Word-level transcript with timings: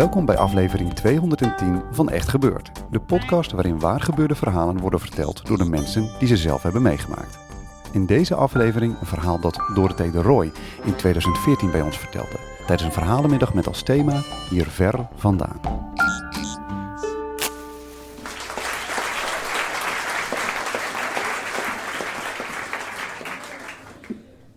Welkom 0.00 0.24
bij 0.24 0.36
aflevering 0.36 0.94
210 0.94 1.82
van 1.90 2.10
Echt 2.10 2.28
Gebeurd. 2.28 2.70
De 2.90 3.00
podcast 3.00 3.52
waarin 3.52 3.78
waargebeurde 3.78 4.34
verhalen 4.34 4.78
worden 4.78 5.00
verteld 5.00 5.46
door 5.46 5.58
de 5.58 5.64
mensen 5.64 6.10
die 6.18 6.28
ze 6.28 6.36
zelf 6.36 6.62
hebben 6.62 6.82
meegemaakt. 6.82 7.38
In 7.92 8.06
deze 8.06 8.34
aflevering 8.34 9.00
een 9.00 9.06
verhaal 9.06 9.40
dat 9.40 9.60
Dorothee 9.74 10.10
de 10.10 10.22
Roy 10.22 10.52
in 10.84 10.96
2014 10.96 11.70
bij 11.70 11.80
ons 11.80 11.98
vertelde. 11.98 12.38
Tijdens 12.58 12.82
een 12.82 12.92
verhalenmiddag 12.92 13.54
met 13.54 13.66
als 13.66 13.82
thema 13.82 14.22
Hier 14.50 14.66
ver 14.66 15.08
vandaan. 15.14 15.60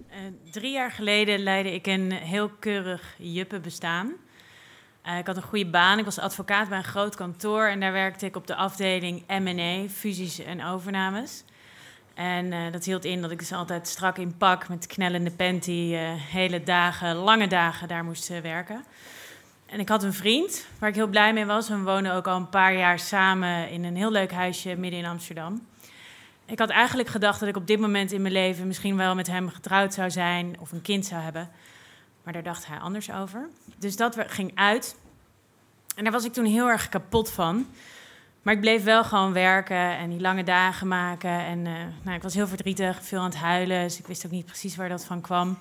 Eh, 0.10 0.18
drie 0.52 0.72
jaar 0.72 0.92
geleden 0.92 1.40
leidde 1.40 1.74
ik 1.74 1.88
een 1.88 2.12
heel 2.12 2.50
keurig 2.50 3.16
juppe 3.18 3.60
bestaan. 3.60 4.14
Eh, 5.04 5.18
ik 5.18 5.28
had 5.28 5.36
een 5.36 5.44
goede 5.44 5.70
baan. 5.70 6.00
Ik 6.00 6.06
was 6.06 6.20
advocaat 6.20 6.70
bij 6.70 6.78
een 6.78 6.84
groot 6.84 7.16
kantoor 7.16 7.66
en 7.66 7.80
daar 7.80 7.92
werkte 7.92 8.26
ik 8.26 8.36
op 8.36 8.48
de 8.48 8.56
afdeling 8.56 9.24
M&A, 9.28 9.90
fusies 9.90 10.40
en 10.40 10.66
overnames. 10.66 11.44
En 12.14 12.54
eh, 12.54 12.72
dat 12.72 12.86
hield 12.86 13.06
in 13.06 13.22
dat 13.22 13.32
ik 13.32 13.40
dus 13.40 13.52
altijd 13.52 13.88
strak 13.88 14.18
in 14.18 14.38
pak 14.38 14.68
met 14.68 14.88
knellende 14.88 15.32
panty 15.32 15.92
eh, 15.94 16.12
hele 16.14 16.64
dagen, 16.64 17.16
lange 17.16 17.48
dagen 17.48 17.88
daar 17.88 18.04
moest 18.04 18.42
werken. 18.42 18.84
En 19.66 19.80
ik 19.80 19.90
had 19.90 20.04
een 20.04 20.14
vriend 20.14 20.68
waar 20.80 20.90
ik 20.90 20.96
heel 20.96 21.08
blij 21.08 21.34
mee 21.34 21.46
was. 21.46 21.70
We 21.70 21.78
woonden 21.78 22.14
ook 22.14 22.28
al 22.28 22.38
een 22.38 22.50
paar 22.50 22.76
jaar 22.76 23.00
samen 23.00 23.70
in 23.70 23.84
een 23.84 23.96
heel 23.96 24.12
leuk 24.12 24.32
huisje 24.32 24.76
midden 24.76 25.00
in 25.00 25.06
Amsterdam. 25.06 25.68
Ik 26.46 26.60
had 26.60 26.70
eigenlijk 26.70 27.10
gedacht 27.10 27.40
dat 27.40 27.50
ik 27.50 27.56
op 27.56 27.68
dit 27.68 27.80
moment 27.80 28.12
in 28.12 28.22
mijn 28.22 28.34
leven 28.34 28.68
misschien 28.68 28.98
wel 28.98 29.16
met 29.16 29.28
hem 29.28 29.50
getrouwd 29.50 29.94
zou 29.94 30.12
zijn 30.12 30.56
of 30.60 30.72
een 30.72 30.82
kind 30.82 31.06
zou 31.06 31.22
hebben. 31.22 31.50
Maar 32.24 32.34
daar 32.34 32.44
dacht 32.44 32.68
hij 32.68 32.78
anders 32.78 33.12
over. 33.12 33.50
Dus 33.78 33.96
dat 33.96 34.18
ging 34.28 34.52
uit. 34.56 34.96
En 35.96 36.04
daar 36.04 36.14
was 36.14 36.26
ik 36.26 36.34
toen 36.34 36.46
heel 36.46 36.68
erg 36.68 36.90
kapot 36.90 37.32
van. 37.32 37.66
Maar 38.42 38.54
ik 38.54 38.60
bleef 38.60 38.84
wel 38.84 39.04
gewoon 39.04 39.34
werken 39.34 39.98
en 39.98 40.10
die 40.10 40.20
lange 40.20 40.44
dagen 40.44 40.88
maken. 40.88 41.30
En 41.40 41.66
eh, 41.66 41.74
nou, 42.02 42.16
ik 42.16 42.24
was 42.24 42.34
heel 42.34 42.48
verdrietig, 42.48 43.04
veel 43.04 43.20
aan 43.20 43.26
het 43.26 43.36
huilen. 43.36 43.84
Dus 43.84 44.00
ik 44.00 44.08
wist 44.08 44.26
ook 44.26 44.32
niet 44.32 44.46
precies 44.46 44.76
waar 44.76 44.90
dat 44.90 45.06
van 45.06 45.22
kwam. 45.22 45.58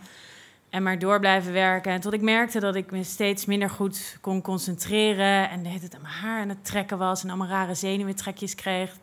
En 0.70 0.82
maar 0.82 0.98
door 0.98 1.20
blijven 1.20 1.52
werken. 1.52 1.92
En 1.92 2.00
tot 2.00 2.12
ik 2.12 2.20
merkte 2.20 2.60
dat 2.60 2.74
ik 2.74 2.90
me 2.90 3.04
steeds 3.04 3.44
minder 3.44 3.70
goed 3.70 4.16
kon 4.20 4.42
concentreren. 4.42 5.50
En 5.50 5.64
hele 5.64 5.80
tijd 5.80 5.94
aan 5.94 6.02
mijn 6.02 6.14
haar 6.14 6.40
aan 6.40 6.48
het 6.48 6.64
trekken 6.64 6.98
was. 6.98 7.22
En 7.22 7.28
allemaal 7.28 7.48
rare 7.48 7.74
zenuwtrekjes 7.74 8.54
kreeg. 8.54 8.96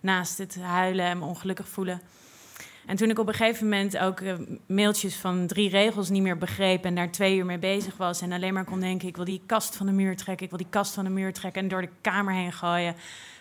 Naast 0.00 0.38
het 0.38 0.60
huilen 0.60 1.04
en 1.04 1.18
me 1.18 1.24
ongelukkig 1.24 1.68
voelen. 1.68 2.00
En 2.86 2.96
toen 2.96 3.10
ik 3.10 3.18
op 3.18 3.28
een 3.28 3.34
gegeven 3.34 3.68
moment 3.68 3.98
ook 3.98 4.20
eh, 4.20 4.34
mailtjes 4.66 5.16
van 5.16 5.46
drie 5.46 5.68
regels 5.68 6.08
niet 6.08 6.22
meer 6.22 6.38
begreep 6.38 6.84
en 6.84 6.94
daar 6.94 7.10
twee 7.10 7.36
uur 7.36 7.44
mee 7.44 7.58
bezig 7.58 7.96
was 7.96 8.20
en 8.20 8.32
alleen 8.32 8.54
maar 8.54 8.64
kon 8.64 8.80
denken, 8.80 9.08
ik 9.08 9.16
wil 9.16 9.24
die 9.24 9.42
kast 9.46 9.76
van 9.76 9.86
de 9.86 9.92
muur 9.92 10.16
trekken, 10.16 10.44
ik 10.44 10.50
wil 10.50 10.58
die 10.58 10.70
kast 10.70 10.94
van 10.94 11.04
de 11.04 11.10
muur 11.10 11.32
trekken 11.32 11.62
en 11.62 11.68
door 11.68 11.80
de 11.80 11.90
kamer 12.00 12.34
heen 12.34 12.52
gooien. 12.52 12.94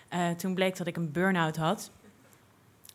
Eh, 0.10 0.30
toen 0.30 0.54
bleek 0.54 0.78
dat 0.78 0.88
ik 0.88 0.98
een 0.98 1.12
burn-out 1.12 1.58
had. 1.58 1.92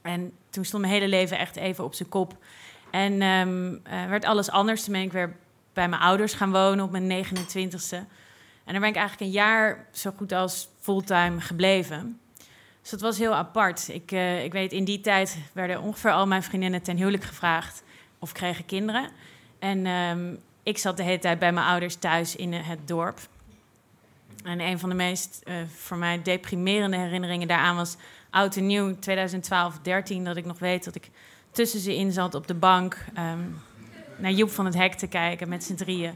En 0.03 0.33
toen 0.51 0.65
stond 0.65 0.83
mijn 0.83 0.95
hele 0.95 1.09
leven 1.09 1.39
echt 1.39 1.57
even 1.57 1.85
op 1.85 1.95
zijn 1.95 2.09
kop. 2.09 2.37
En 2.91 3.23
ehm, 3.23 3.75
eh, 3.83 4.09
werd 4.09 4.25
alles 4.25 4.51
anders. 4.51 4.85
Toen 4.85 4.93
ben 4.93 5.03
ik 5.03 5.13
weer 5.13 5.37
bij 5.73 5.89
mijn 5.89 6.03
ouders 6.03 6.35
gaan 6.35 6.53
wonen 6.53 6.85
op 6.85 6.91
mijn 6.91 7.07
29ste. 7.07 7.97
En 8.65 8.73
daar 8.73 8.81
ben 8.81 8.89
ik 8.89 8.97
eigenlijk 8.97 9.21
een 9.21 9.41
jaar 9.41 9.87
zo 9.93 10.11
goed 10.17 10.33
als 10.33 10.69
fulltime 10.81 11.41
gebleven. 11.41 12.21
Dus 12.85 12.93
dat 12.93 13.01
was 13.01 13.19
heel 13.19 13.35
apart. 13.35 13.89
Ik, 13.89 14.13
eh, 14.13 14.45
ik 14.45 14.53
weet, 14.53 14.73
in 14.73 14.85
die 14.85 15.01
tijd 15.01 15.39
werden 15.53 15.81
ongeveer 15.81 16.13
al 16.13 16.27
mijn 16.27 16.43
vriendinnen 16.43 16.83
ten 16.83 16.97
huwelijk 16.97 17.25
gevraagd 17.25 17.83
of 18.19 18.33
kregen 18.33 18.67
kinderen. 18.67 19.11
En 19.59 19.87
ehm, 19.87 20.35
ik 20.63 20.79
zat 20.79 20.97
de 20.97 21.03
hele 21.03 21.19
tijd 21.19 21.39
bij 21.39 21.53
mijn 21.53 21.67
ouders 21.67 21.97
thuis 21.97 22.37
in 22.37 22.53
het 22.53 22.89
dorp. 22.89 23.19
En 24.43 24.61
een 24.61 24.79
van 24.79 24.89
de 24.89 24.95
meest 24.95 25.41
eh, 25.45 25.55
voor 25.75 25.97
mij 25.97 26.23
deprimerende 26.23 26.97
herinneringen 26.97 27.49
daaraan 27.49 27.77
was 27.77 27.97
oud 28.31 28.57
en 28.57 28.67
nieuw 28.67 28.99
2012, 28.99 29.79
13. 29.83 30.25
Dat 30.25 30.37
ik 30.37 30.45
nog 30.45 30.59
weet 30.59 30.85
dat 30.85 30.95
ik 30.95 31.11
tussen 31.51 31.81
ze 31.81 31.97
in 31.97 32.13
zat 32.13 32.35
op 32.35 32.47
de 32.47 32.55
bank 32.55 33.05
ehm, 33.15 33.43
naar 34.17 34.33
Joep 34.33 34.51
van 34.51 34.65
het 34.65 34.75
Hek 34.75 34.95
te 34.95 35.07
kijken 35.07 35.49
met 35.49 35.65
z'n 35.65 35.75
drieën. 35.75 36.15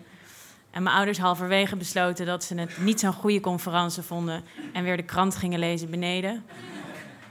En 0.70 0.82
mijn 0.82 0.96
ouders 0.96 1.18
halverwege 1.18 1.76
besloten 1.76 2.26
dat 2.26 2.44
ze 2.44 2.54
het 2.54 2.78
niet 2.78 3.00
zo'n 3.00 3.12
goede 3.12 3.40
conferentie 3.40 4.02
vonden 4.02 4.44
en 4.72 4.84
weer 4.84 4.96
de 4.96 5.02
krant 5.02 5.36
gingen 5.36 5.58
lezen 5.58 5.90
beneden. 5.90 6.44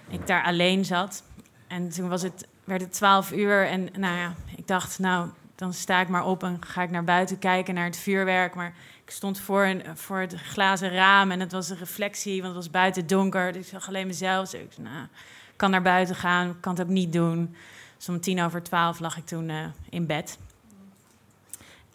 Ik 0.09 0.27
daar 0.27 0.43
alleen 0.43 0.85
zat. 0.85 1.23
En 1.67 1.89
toen 1.89 2.09
was 2.09 2.21
het, 2.21 2.47
werd 2.63 2.81
het 2.81 2.93
12 2.93 3.31
uur 3.31 3.67
en 3.67 3.89
nou 3.97 4.17
ja, 4.17 4.33
ik 4.55 4.67
dacht, 4.67 4.99
nou, 4.99 5.29
dan 5.55 5.73
sta 5.73 6.01
ik 6.01 6.07
maar 6.07 6.25
op 6.25 6.43
en 6.43 6.57
ga 6.59 6.81
ik 6.81 6.91
naar 6.91 7.03
buiten 7.03 7.39
kijken 7.39 7.73
naar 7.73 7.85
het 7.85 7.97
vuurwerk. 7.97 8.55
Maar 8.55 8.73
ik 9.03 9.11
stond 9.11 9.39
voor, 9.39 9.65
een, 9.65 9.83
voor 9.93 10.19
het 10.19 10.35
glazen 10.35 10.89
raam 10.89 11.31
en 11.31 11.39
het 11.39 11.51
was 11.51 11.69
een 11.69 11.77
reflectie, 11.77 12.41
want 12.41 12.55
het 12.55 12.63
was 12.63 12.71
buiten 12.71 13.07
donker. 13.07 13.51
Dus 13.53 13.61
ik 13.61 13.71
zag 13.71 13.87
alleen 13.87 14.07
mezelf. 14.07 14.49
Dus 14.49 14.61
ik 14.61 14.71
zei, 14.71 14.87
nou, 14.87 15.07
kan 15.55 15.71
naar 15.71 15.81
buiten 15.81 16.15
gaan, 16.15 16.59
kan 16.59 16.73
het 16.73 16.81
ook 16.81 16.87
niet 16.87 17.13
doen. 17.13 17.55
Dus 17.97 18.09
om 18.09 18.19
tien 18.19 18.41
over 18.41 18.63
twaalf 18.63 18.99
lag 18.99 19.17
ik 19.17 19.25
toen 19.25 19.49
eh, 19.49 19.65
in 19.89 20.05
bed. 20.05 20.37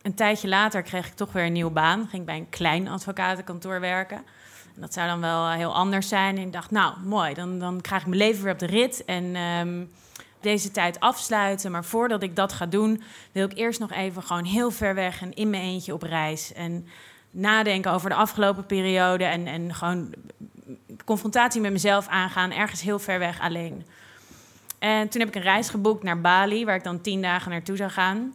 Een 0.02 0.14
tijdje 0.14 0.48
later 0.48 0.82
kreeg 0.82 1.06
ik 1.06 1.14
toch 1.14 1.32
weer 1.32 1.44
een 1.44 1.52
nieuwe 1.52 1.70
baan. 1.70 2.08
Ging 2.10 2.24
bij 2.24 2.36
een 2.36 2.48
klein 2.48 2.88
advocatenkantoor 2.88 3.80
werken. 3.80 4.16
En 4.74 4.80
dat 4.80 4.92
zou 4.92 5.08
dan 5.08 5.20
wel 5.20 5.46
eh, 5.46 5.54
heel 5.54 5.74
anders 5.74 6.08
zijn. 6.08 6.36
En 6.36 6.42
ik 6.42 6.52
dacht, 6.52 6.70
nou, 6.70 6.94
mooi, 7.04 7.34
dan, 7.34 7.58
dan 7.58 7.80
krijg 7.80 8.02
ik 8.02 8.08
mijn 8.08 8.20
leven 8.20 8.44
weer 8.44 8.52
op 8.52 8.58
de 8.58 8.66
rit. 8.66 9.04
En 9.04 9.34
ehm, 9.34 9.84
deze 10.40 10.70
tijd 10.70 11.00
afsluiten. 11.00 11.70
Maar 11.70 11.84
voordat 11.84 12.22
ik 12.22 12.36
dat 12.36 12.52
ga 12.52 12.66
doen, 12.66 13.02
wil 13.32 13.44
ik 13.44 13.58
eerst 13.58 13.80
nog 13.80 13.92
even 13.92 14.22
gewoon 14.22 14.44
heel 14.44 14.70
ver 14.70 14.94
weg 14.94 15.22
en 15.22 15.34
in 15.34 15.50
mijn 15.50 15.62
eentje 15.62 15.92
op 15.92 16.02
reis. 16.02 16.52
En 16.52 16.86
nadenken 17.30 17.92
over 17.92 18.08
de 18.08 18.16
afgelopen 18.16 18.66
periode. 18.66 19.24
En, 19.24 19.46
en 19.46 19.74
gewoon 19.74 20.14
confrontatie 21.04 21.60
met 21.60 21.72
mezelf 21.72 22.06
aangaan, 22.08 22.52
ergens 22.52 22.82
heel 22.82 22.98
ver 22.98 23.18
weg 23.18 23.40
alleen. 23.40 23.86
En 24.78 25.08
toen 25.08 25.20
heb 25.20 25.28
ik 25.28 25.34
een 25.34 25.42
reis 25.42 25.68
geboekt 25.68 26.02
naar 26.02 26.20
Bali, 26.20 26.64
waar 26.64 26.76
ik 26.76 26.84
dan 26.84 27.00
tien 27.00 27.22
dagen 27.22 27.50
naartoe 27.50 27.76
zou 27.76 27.90
gaan. 27.90 28.34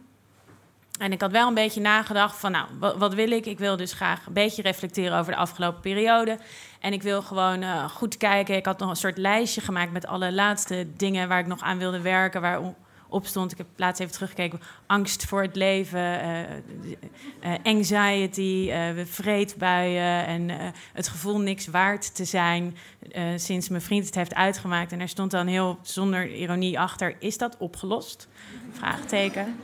En 0.98 1.12
ik 1.12 1.20
had 1.20 1.30
wel 1.30 1.48
een 1.48 1.54
beetje 1.54 1.80
nagedacht 1.80 2.36
van, 2.36 2.50
nou, 2.52 2.66
wat, 2.98 3.14
wil 3.14 3.30
ik? 3.30 3.46
Ik 3.46 3.58
wil 3.58 3.76
dus 3.76 3.92
graag 3.92 4.26
een 4.26 4.32
beetje 4.32 4.62
reflecteren 4.62 5.18
over 5.18 5.32
de 5.32 5.38
afgelopen 5.38 5.80
periode. 5.80 6.38
En 6.80 6.92
ik 6.92 7.02
wil 7.02 7.22
gewoon 7.22 7.62
eh, 7.62 7.84
goed 7.88 8.16
kijken. 8.16 8.56
Ik 8.56 8.66
had 8.66 8.78
nog 8.78 8.90
een 8.90 8.96
soort 8.96 9.18
lijstje 9.18 9.60
gemaakt 9.60 9.92
met 9.92 10.06
alle 10.06 10.32
laatste 10.32 10.86
dingen 10.96 11.28
waar 11.28 11.38
ik 11.38 11.46
nog 11.46 11.60
aan 11.62 11.78
wilde 11.78 12.00
werken, 12.00 12.40
waar 12.40 12.58
o- 12.58 12.74
op 13.08 13.26
stond. 13.26 13.52
Ik 13.52 13.58
heb 13.58 13.66
laatst 13.76 14.00
even 14.00 14.12
teruggekeken. 14.12 14.60
Angst 14.86 15.24
voor 15.24 15.42
het 15.42 15.56
leven, 15.56 16.20
eh, 16.20 16.40
eh, 16.40 17.58
anxiety, 17.62 18.70
vreedbuien 19.04 20.26
en 20.26 20.50
het 20.92 21.08
gevoel 21.08 21.38
niks 21.40 21.66
waard 21.66 22.14
te 22.14 22.24
zijn. 22.24 22.76
sinds 23.36 23.68
mijn 23.68 23.82
vriend 23.82 24.06
het 24.06 24.14
heeft 24.14 24.34
uitgemaakt. 24.34 24.92
En 24.92 25.00
er 25.00 25.08
stond 25.08 25.30
dan 25.30 25.46
heel 25.46 25.78
zonder 25.82 26.34
ironie 26.34 26.78
achter: 26.80 27.16
is 27.18 27.38
dat 27.38 27.56
opgelost? 27.58 28.28
Vraagteken. 28.72 29.56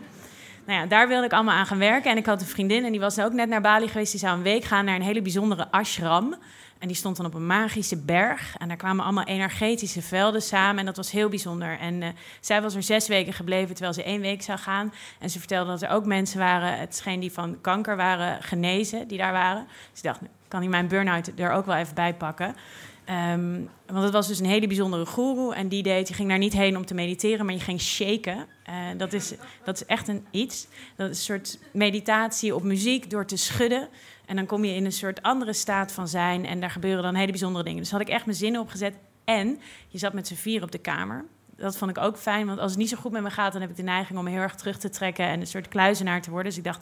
Nou 0.67 0.81
ja, 0.81 0.87
daar 0.87 1.09
wilde 1.09 1.27
ik 1.27 1.33
allemaal 1.33 1.55
aan 1.55 1.67
gaan 1.67 1.79
werken. 1.79 2.11
En 2.11 2.17
ik 2.17 2.27
had 2.27 2.41
een 2.41 2.47
vriendin 2.47 2.85
en 2.85 2.91
die 2.91 3.01
was 3.01 3.19
ook 3.19 3.33
net 3.33 3.49
naar 3.49 3.61
Bali 3.61 3.89
geweest. 3.89 4.11
Die 4.11 4.21
zou 4.21 4.37
een 4.37 4.43
week 4.43 4.65
gaan 4.65 4.85
naar 4.85 4.95
een 4.95 5.03
hele 5.03 5.23
bijzondere 5.23 5.71
ashram. 5.71 6.35
En 6.79 6.91
die 6.91 6.97
stond 6.97 7.17
dan 7.17 7.27
op 7.27 7.35
een 7.35 7.47
magische 7.47 7.97
berg. 7.97 8.57
En 8.57 8.69
daar 8.69 8.77
kwamen 8.77 9.05
allemaal 9.05 9.25
energetische 9.25 10.03
velden 10.03 10.43
samen. 10.43 10.79
En 10.79 10.85
dat 10.85 10.97
was 10.97 11.11
heel 11.11 11.29
bijzonder. 11.29 11.79
En 11.79 12.03
eh, 12.03 12.09
zij 12.41 12.63
was 12.63 12.75
er 12.75 12.83
zes 12.83 13.09
weken 13.09 13.33
gebleven 13.33 13.75
terwijl 13.75 13.95
ze 13.95 14.03
één 14.03 14.21
week 14.21 14.43
zou 14.43 14.59
gaan. 14.59 14.93
En 15.19 15.31
ze 15.31 15.39
vertelde 15.39 15.71
dat 15.71 15.83
er 15.83 15.89
ook 15.89 16.07
mensen 16.07 16.39
waren, 16.39 16.79
het 16.79 16.97
scheen 16.97 17.21
die 17.21 17.33
van 17.33 17.61
kanker 17.61 17.97
waren 17.97 18.43
genezen, 18.43 19.09
die 19.09 19.19
daar 19.19 19.33
waren. 19.33 19.67
Dus 19.91 19.99
ik 19.99 20.05
dacht, 20.05 20.21
nou, 20.21 20.33
kan 20.49 20.63
ik 20.63 20.69
mijn 20.69 20.89
burn-out 20.89 21.31
er 21.37 21.51
ook 21.51 21.67
wel 21.67 21.77
even 21.77 21.95
bij 21.95 22.15
pakken. 22.15 22.57
Ehm, 23.05 23.61
want 23.87 24.05
het 24.05 24.13
was 24.13 24.29
dus 24.29 24.39
een 24.39 24.47
hele 24.47 24.67
bijzondere 24.67 25.07
guru. 25.07 25.53
En 25.53 25.69
die 25.69 25.83
deed, 25.83 26.09
je 26.09 26.15
ging 26.15 26.29
daar 26.29 26.39
niet 26.39 26.53
heen 26.53 26.77
om 26.77 26.87
te 26.87 26.95
mediteren, 26.95 27.45
maar 27.45 27.55
je 27.55 27.61
ging 27.61 27.81
shaken. 27.81 28.47
Eh, 28.65 28.75
dat, 28.97 29.13
is, 29.13 29.35
dat 29.65 29.75
is 29.75 29.87
echt 29.87 30.09
een 30.09 30.27
iets. 30.31 30.67
Dat 30.97 31.11
is 31.11 31.17
een 31.17 31.23
soort 31.25 31.59
meditatie 31.73 32.55
op 32.55 32.63
muziek 32.63 33.11
door 33.11 33.27
te 33.27 33.37
schudden. 33.37 33.89
En 34.27 34.37
dan 34.37 34.47
kom 34.47 34.65
je 34.65 34.75
in 34.75 34.85
een 34.85 34.93
soort 34.93 35.23
andere 35.23 35.53
staat 35.53 35.93
van 35.93 36.09
zijn. 36.09 36.47
En 36.47 36.61
daar 36.61 36.71
gebeuren 36.71 37.03
dan 37.03 37.15
hele 37.15 37.31
bijzondere 37.31 37.65
dingen. 37.65 37.83
Dus 37.83 37.91
had 37.91 38.01
ik 38.01 38.09
echt 38.09 38.25
mijn 38.25 38.37
zinnen 38.37 38.61
opgezet. 38.61 38.95
En 39.25 39.61
je 39.89 39.99
zat 39.99 40.13
met 40.13 40.27
z'n 40.27 40.35
vier 40.35 40.63
op 40.63 40.73
de 40.73 40.79
kamer. 40.79 41.25
Dat 41.57 41.77
vond 41.77 41.91
ik 41.91 41.99
ook 41.99 42.17
fijn, 42.17 42.47
want 42.47 42.59
als 42.59 42.71
het 42.71 42.81
niet 42.81 42.89
zo 42.89 42.97
goed 42.97 43.13
met 43.13 43.23
me 43.23 43.31
gaat, 43.31 43.53
dan 43.53 43.61
heb 43.61 43.71
ik 43.71 43.77
de 43.77 43.83
neiging 43.83 44.19
om 44.19 44.27
heel 44.27 44.41
erg 44.41 44.55
terug 44.55 44.79
te 44.79 44.89
trekken 44.89 45.27
en 45.27 45.41
een 45.41 45.47
soort 45.47 45.69
kluizenaar 45.69 46.23
te 46.23 46.31
worden. 46.31 46.49
Dus 46.49 46.59
ik 46.59 46.65
dacht, 46.65 46.81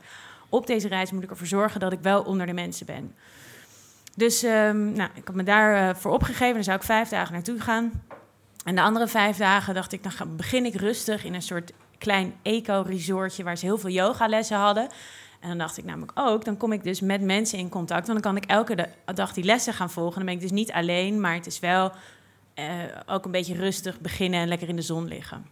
op 0.48 0.66
deze 0.66 0.88
reis 0.88 1.10
moet 1.10 1.22
ik 1.22 1.30
ervoor 1.30 1.46
zorgen 1.46 1.80
dat 1.80 1.92
ik 1.92 2.00
wel 2.00 2.22
onder 2.22 2.46
de 2.46 2.52
mensen 2.52 2.86
ben. 2.86 3.14
Dus 4.16 4.42
um, 4.42 4.92
nou, 4.92 5.10
ik 5.14 5.26
had 5.26 5.36
me 5.36 5.42
daarvoor 5.42 5.88
uh, 5.88 5.94
voor 5.94 6.12
opgegeven. 6.12 6.54
Dan 6.54 6.64
zou 6.64 6.76
ik 6.76 6.82
vijf 6.82 7.08
dagen 7.08 7.32
naartoe 7.32 7.60
gaan. 7.60 8.02
En 8.64 8.74
de 8.74 8.82
andere 8.82 9.08
vijf 9.08 9.36
dagen 9.36 9.74
dacht 9.74 9.92
ik, 9.92 10.02
dan 10.02 10.36
begin 10.36 10.64
ik 10.64 10.74
rustig 10.74 11.24
in 11.24 11.34
een 11.34 11.42
soort 11.42 11.72
klein 11.98 12.34
eco-resortje 12.42 13.42
waar 13.42 13.58
ze 13.58 13.66
heel 13.66 13.78
veel 13.78 13.90
yogalessen 13.90 14.56
hadden. 14.56 14.88
En 15.40 15.48
dan 15.48 15.58
dacht 15.58 15.78
ik 15.78 15.84
namelijk 15.84 16.12
ook, 16.14 16.44
dan 16.44 16.56
kom 16.56 16.72
ik 16.72 16.82
dus 16.82 17.00
met 17.00 17.20
mensen 17.20 17.58
in 17.58 17.68
contact. 17.68 18.06
Want 18.06 18.22
dan 18.22 18.32
kan 18.32 18.42
ik 18.42 18.50
elke 18.50 18.88
dag 19.14 19.32
die 19.32 19.44
lessen 19.44 19.74
gaan 19.74 19.90
volgen. 19.90 20.16
Dan 20.16 20.24
ben 20.24 20.34
ik 20.34 20.40
dus 20.40 20.50
niet 20.50 20.72
alleen, 20.72 21.20
maar 21.20 21.34
het 21.34 21.46
is 21.46 21.60
wel 21.60 21.92
uh, 22.54 22.64
ook 23.06 23.24
een 23.24 23.30
beetje 23.30 23.54
rustig 23.54 24.00
beginnen 24.00 24.40
en 24.40 24.48
lekker 24.48 24.68
in 24.68 24.76
de 24.76 24.82
zon 24.82 25.08
liggen. 25.08 25.46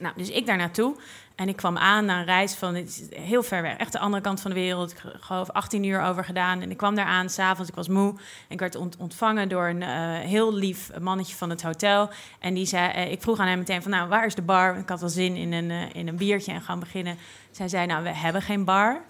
Nou, 0.00 0.14
dus 0.16 0.28
ik 0.28 0.46
daar 0.46 0.56
naartoe. 0.56 0.96
En 1.34 1.48
ik 1.48 1.56
kwam 1.56 1.78
aan 1.78 2.04
na 2.04 2.18
een 2.18 2.24
reis 2.24 2.54
van 2.54 2.86
heel 3.10 3.42
ver 3.42 3.62
weg, 3.62 3.76
echt 3.76 3.92
de 3.92 3.98
andere 3.98 4.22
kant 4.22 4.40
van 4.40 4.50
de 4.50 4.56
wereld. 4.56 4.90
Ik 4.90 5.02
geloof 5.20 5.50
18 5.50 5.84
uur 5.84 6.02
over 6.02 6.24
gedaan. 6.24 6.60
En 6.60 6.70
ik 6.70 6.76
kwam 6.76 6.94
daar 6.94 7.06
aan 7.06 7.28
s'avonds, 7.28 7.70
ik 7.70 7.76
was 7.76 7.88
moe. 7.88 8.10
En 8.10 8.18
ik 8.48 8.58
werd 8.60 8.76
ontvangen 8.98 9.48
door 9.48 9.68
een 9.68 9.80
uh, 9.80 10.18
heel 10.18 10.54
lief 10.54 10.90
mannetje 10.98 11.36
van 11.36 11.50
het 11.50 11.62
hotel. 11.62 12.10
En 12.38 12.54
die 12.54 12.66
zei, 12.66 13.06
uh, 13.06 13.12
ik 13.12 13.22
vroeg 13.22 13.38
aan 13.38 13.46
hem 13.46 13.58
meteen 13.58 13.82
van, 13.82 13.90
nou, 13.90 14.08
waar 14.08 14.26
is 14.26 14.34
de 14.34 14.42
bar? 14.42 14.76
Ik 14.76 14.88
had 14.88 15.00
wel 15.00 15.08
zin 15.08 15.36
in 15.36 15.52
een, 15.52 15.70
uh, 15.70 15.94
in 15.94 16.08
een 16.08 16.16
biertje 16.16 16.52
en 16.52 16.62
gaan 16.62 16.80
beginnen. 16.80 17.18
Zij 17.50 17.68
zei, 17.68 17.86
nou, 17.86 18.02
we 18.02 18.14
hebben 18.14 18.42
geen 18.42 18.64
bar. 18.64 19.02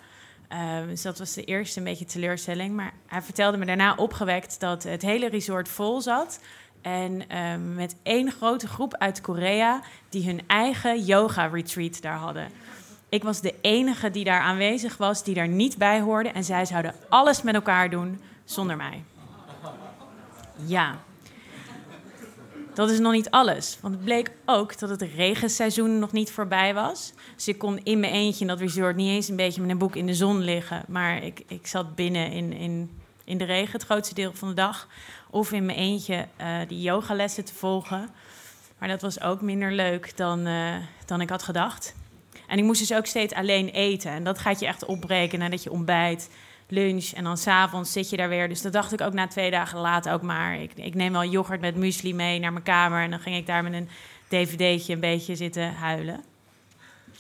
dus 0.89 1.03
dat 1.03 1.19
was 1.19 1.33
de 1.33 1.45
eerste 1.45 1.79
een 1.79 1.85
beetje 1.85 2.05
teleurstelling. 2.05 2.75
Maar 2.75 2.93
hij 3.07 3.23
vertelde 3.23 3.57
me 3.57 3.67
daarna 3.67 3.95
opgewekt 3.95 4.61
dat 4.61 4.83
het 4.83 5.03
hele 5.03 5.29
resort 5.29 5.69
vol 5.69 6.01
zat 6.01 6.41
en 6.83 7.37
um, 7.37 7.75
met 7.75 7.97
één 8.03 8.33
grote 8.33 8.67
groep 8.67 8.95
uit 8.95 9.21
Korea 9.21 9.81
die 10.09 10.27
hun 10.27 10.41
eigen 10.47 11.05
yoga-retreat 11.05 12.03
daar 12.03 12.17
hadden. 12.17 12.49
Ik 13.09 13.23
was 13.23 13.41
de 13.41 13.55
enige 13.61 14.11
die 14.11 14.25
daar 14.25 14.41
aanwezig 14.41 14.97
was, 14.97 15.25
die 15.25 15.35
daar 15.35 15.49
niet 15.49 15.77
bij 15.77 16.01
hoorde. 16.01 16.29
En 16.29 16.45
zij 16.45 16.65
zouden 16.65 16.95
alles 17.09 17.43
met 17.43 17.55
elkaar 17.55 17.91
doen 17.91 18.21
zonder 18.45 18.77
mij. 18.77 19.03
Ja. 20.65 20.99
Dat 22.75 22.91
is 22.91 22.99
nog 22.99 23.13
niet 23.13 23.31
alles. 23.31 23.79
Want 23.81 23.95
het 23.95 24.05
bleek 24.05 24.31
ook 24.45 24.79
dat 24.79 24.91
het 24.91 25.03
regenseizoen 25.03 25.99
nog 25.99 26.13
niet 26.13 26.31
voorbij 26.31 26.75
was. 26.75 27.13
Dus 27.35 27.49
ik 27.49 27.59
kon 27.59 27.79
in 27.83 28.01
mijn 28.01 28.13
eentje 28.13 28.41
in 28.41 28.47
dat 28.47 28.61
resort 28.61 28.97
niet 28.97 29.09
eens 29.09 29.29
een 29.29 29.37
beetje 29.37 29.61
met 29.61 29.71
een 29.71 29.79
boek 29.79 29.97
in 29.97 30.07
de 30.07 30.15
zon 30.15 30.41
liggen. 30.41 30.85
Maar 30.89 31.23
ik, 31.23 31.43
ik 31.47 31.67
zat 31.67 31.95
binnen 31.95 32.33
in, 32.33 32.53
in, 32.53 32.91
in 33.25 33.39
de 33.39 33.45
regen 33.45 33.73
het 33.73 33.85
grootste 33.85 34.15
deel 34.15 34.33
van 34.35 34.49
de 34.49 34.55
dag 34.55 34.89
of 35.31 35.53
in 35.53 35.65
mijn 35.65 35.79
eentje 35.79 36.27
uh, 36.41 36.47
die 36.69 36.81
yogalessen 36.81 37.45
te 37.45 37.55
volgen. 37.55 38.11
Maar 38.79 38.89
dat 38.89 39.03
was 39.03 39.21
ook 39.21 39.41
minder 39.41 39.73
leuk 39.73 40.17
dan, 40.17 40.47
uh, 40.47 40.75
dan 41.07 41.21
ik 41.21 41.31
had 41.31 41.43
gedacht. 41.43 41.95
En 42.47 42.59
ik 42.59 42.65
moest 42.65 42.81
dus 42.81 42.97
ook 42.97 43.07
steeds 43.07 43.35
alleen 43.35 43.69
eten. 43.69 44.11
En 44.11 44.25
dat 44.25 44.39
gaat 44.39 44.61
je 44.61 44.67
echt 44.67 44.85
opbreken 44.85 45.39
nadat 45.39 45.63
je 45.63 45.71
ontbijt, 45.71 46.31
lunch 46.69 47.11
en 47.11 47.25
dan 47.25 47.37
s'avonds 47.37 47.93
zit 47.93 48.11
je 48.11 48.17
daar 48.17 48.29
weer. 48.29 48.49
Dus 48.49 48.63
dat 48.63 48.73
dacht 48.73 48.93
ik 48.93 49.01
ook 49.01 49.13
na 49.13 49.27
twee 49.27 49.51
dagen 49.51 49.79
later 49.79 50.13
ook 50.13 50.23
maar. 50.23 50.61
Ik, 50.61 50.73
ik 50.75 50.95
neem 50.95 51.13
wel 51.13 51.25
yoghurt 51.25 51.61
met 51.61 51.77
muesli 51.77 52.15
mee 52.15 52.39
naar 52.39 52.53
mijn 52.53 52.65
kamer. 52.65 53.03
En 53.03 53.11
dan 53.11 53.21
ging 53.21 53.37
ik 53.37 53.47
daar 53.47 53.63
met 53.63 53.73
een 53.73 53.89
dvd'tje 54.29 54.93
een 54.93 55.01
beetje 55.01 55.37
zitten 55.37 55.75
huilen. 55.75 56.30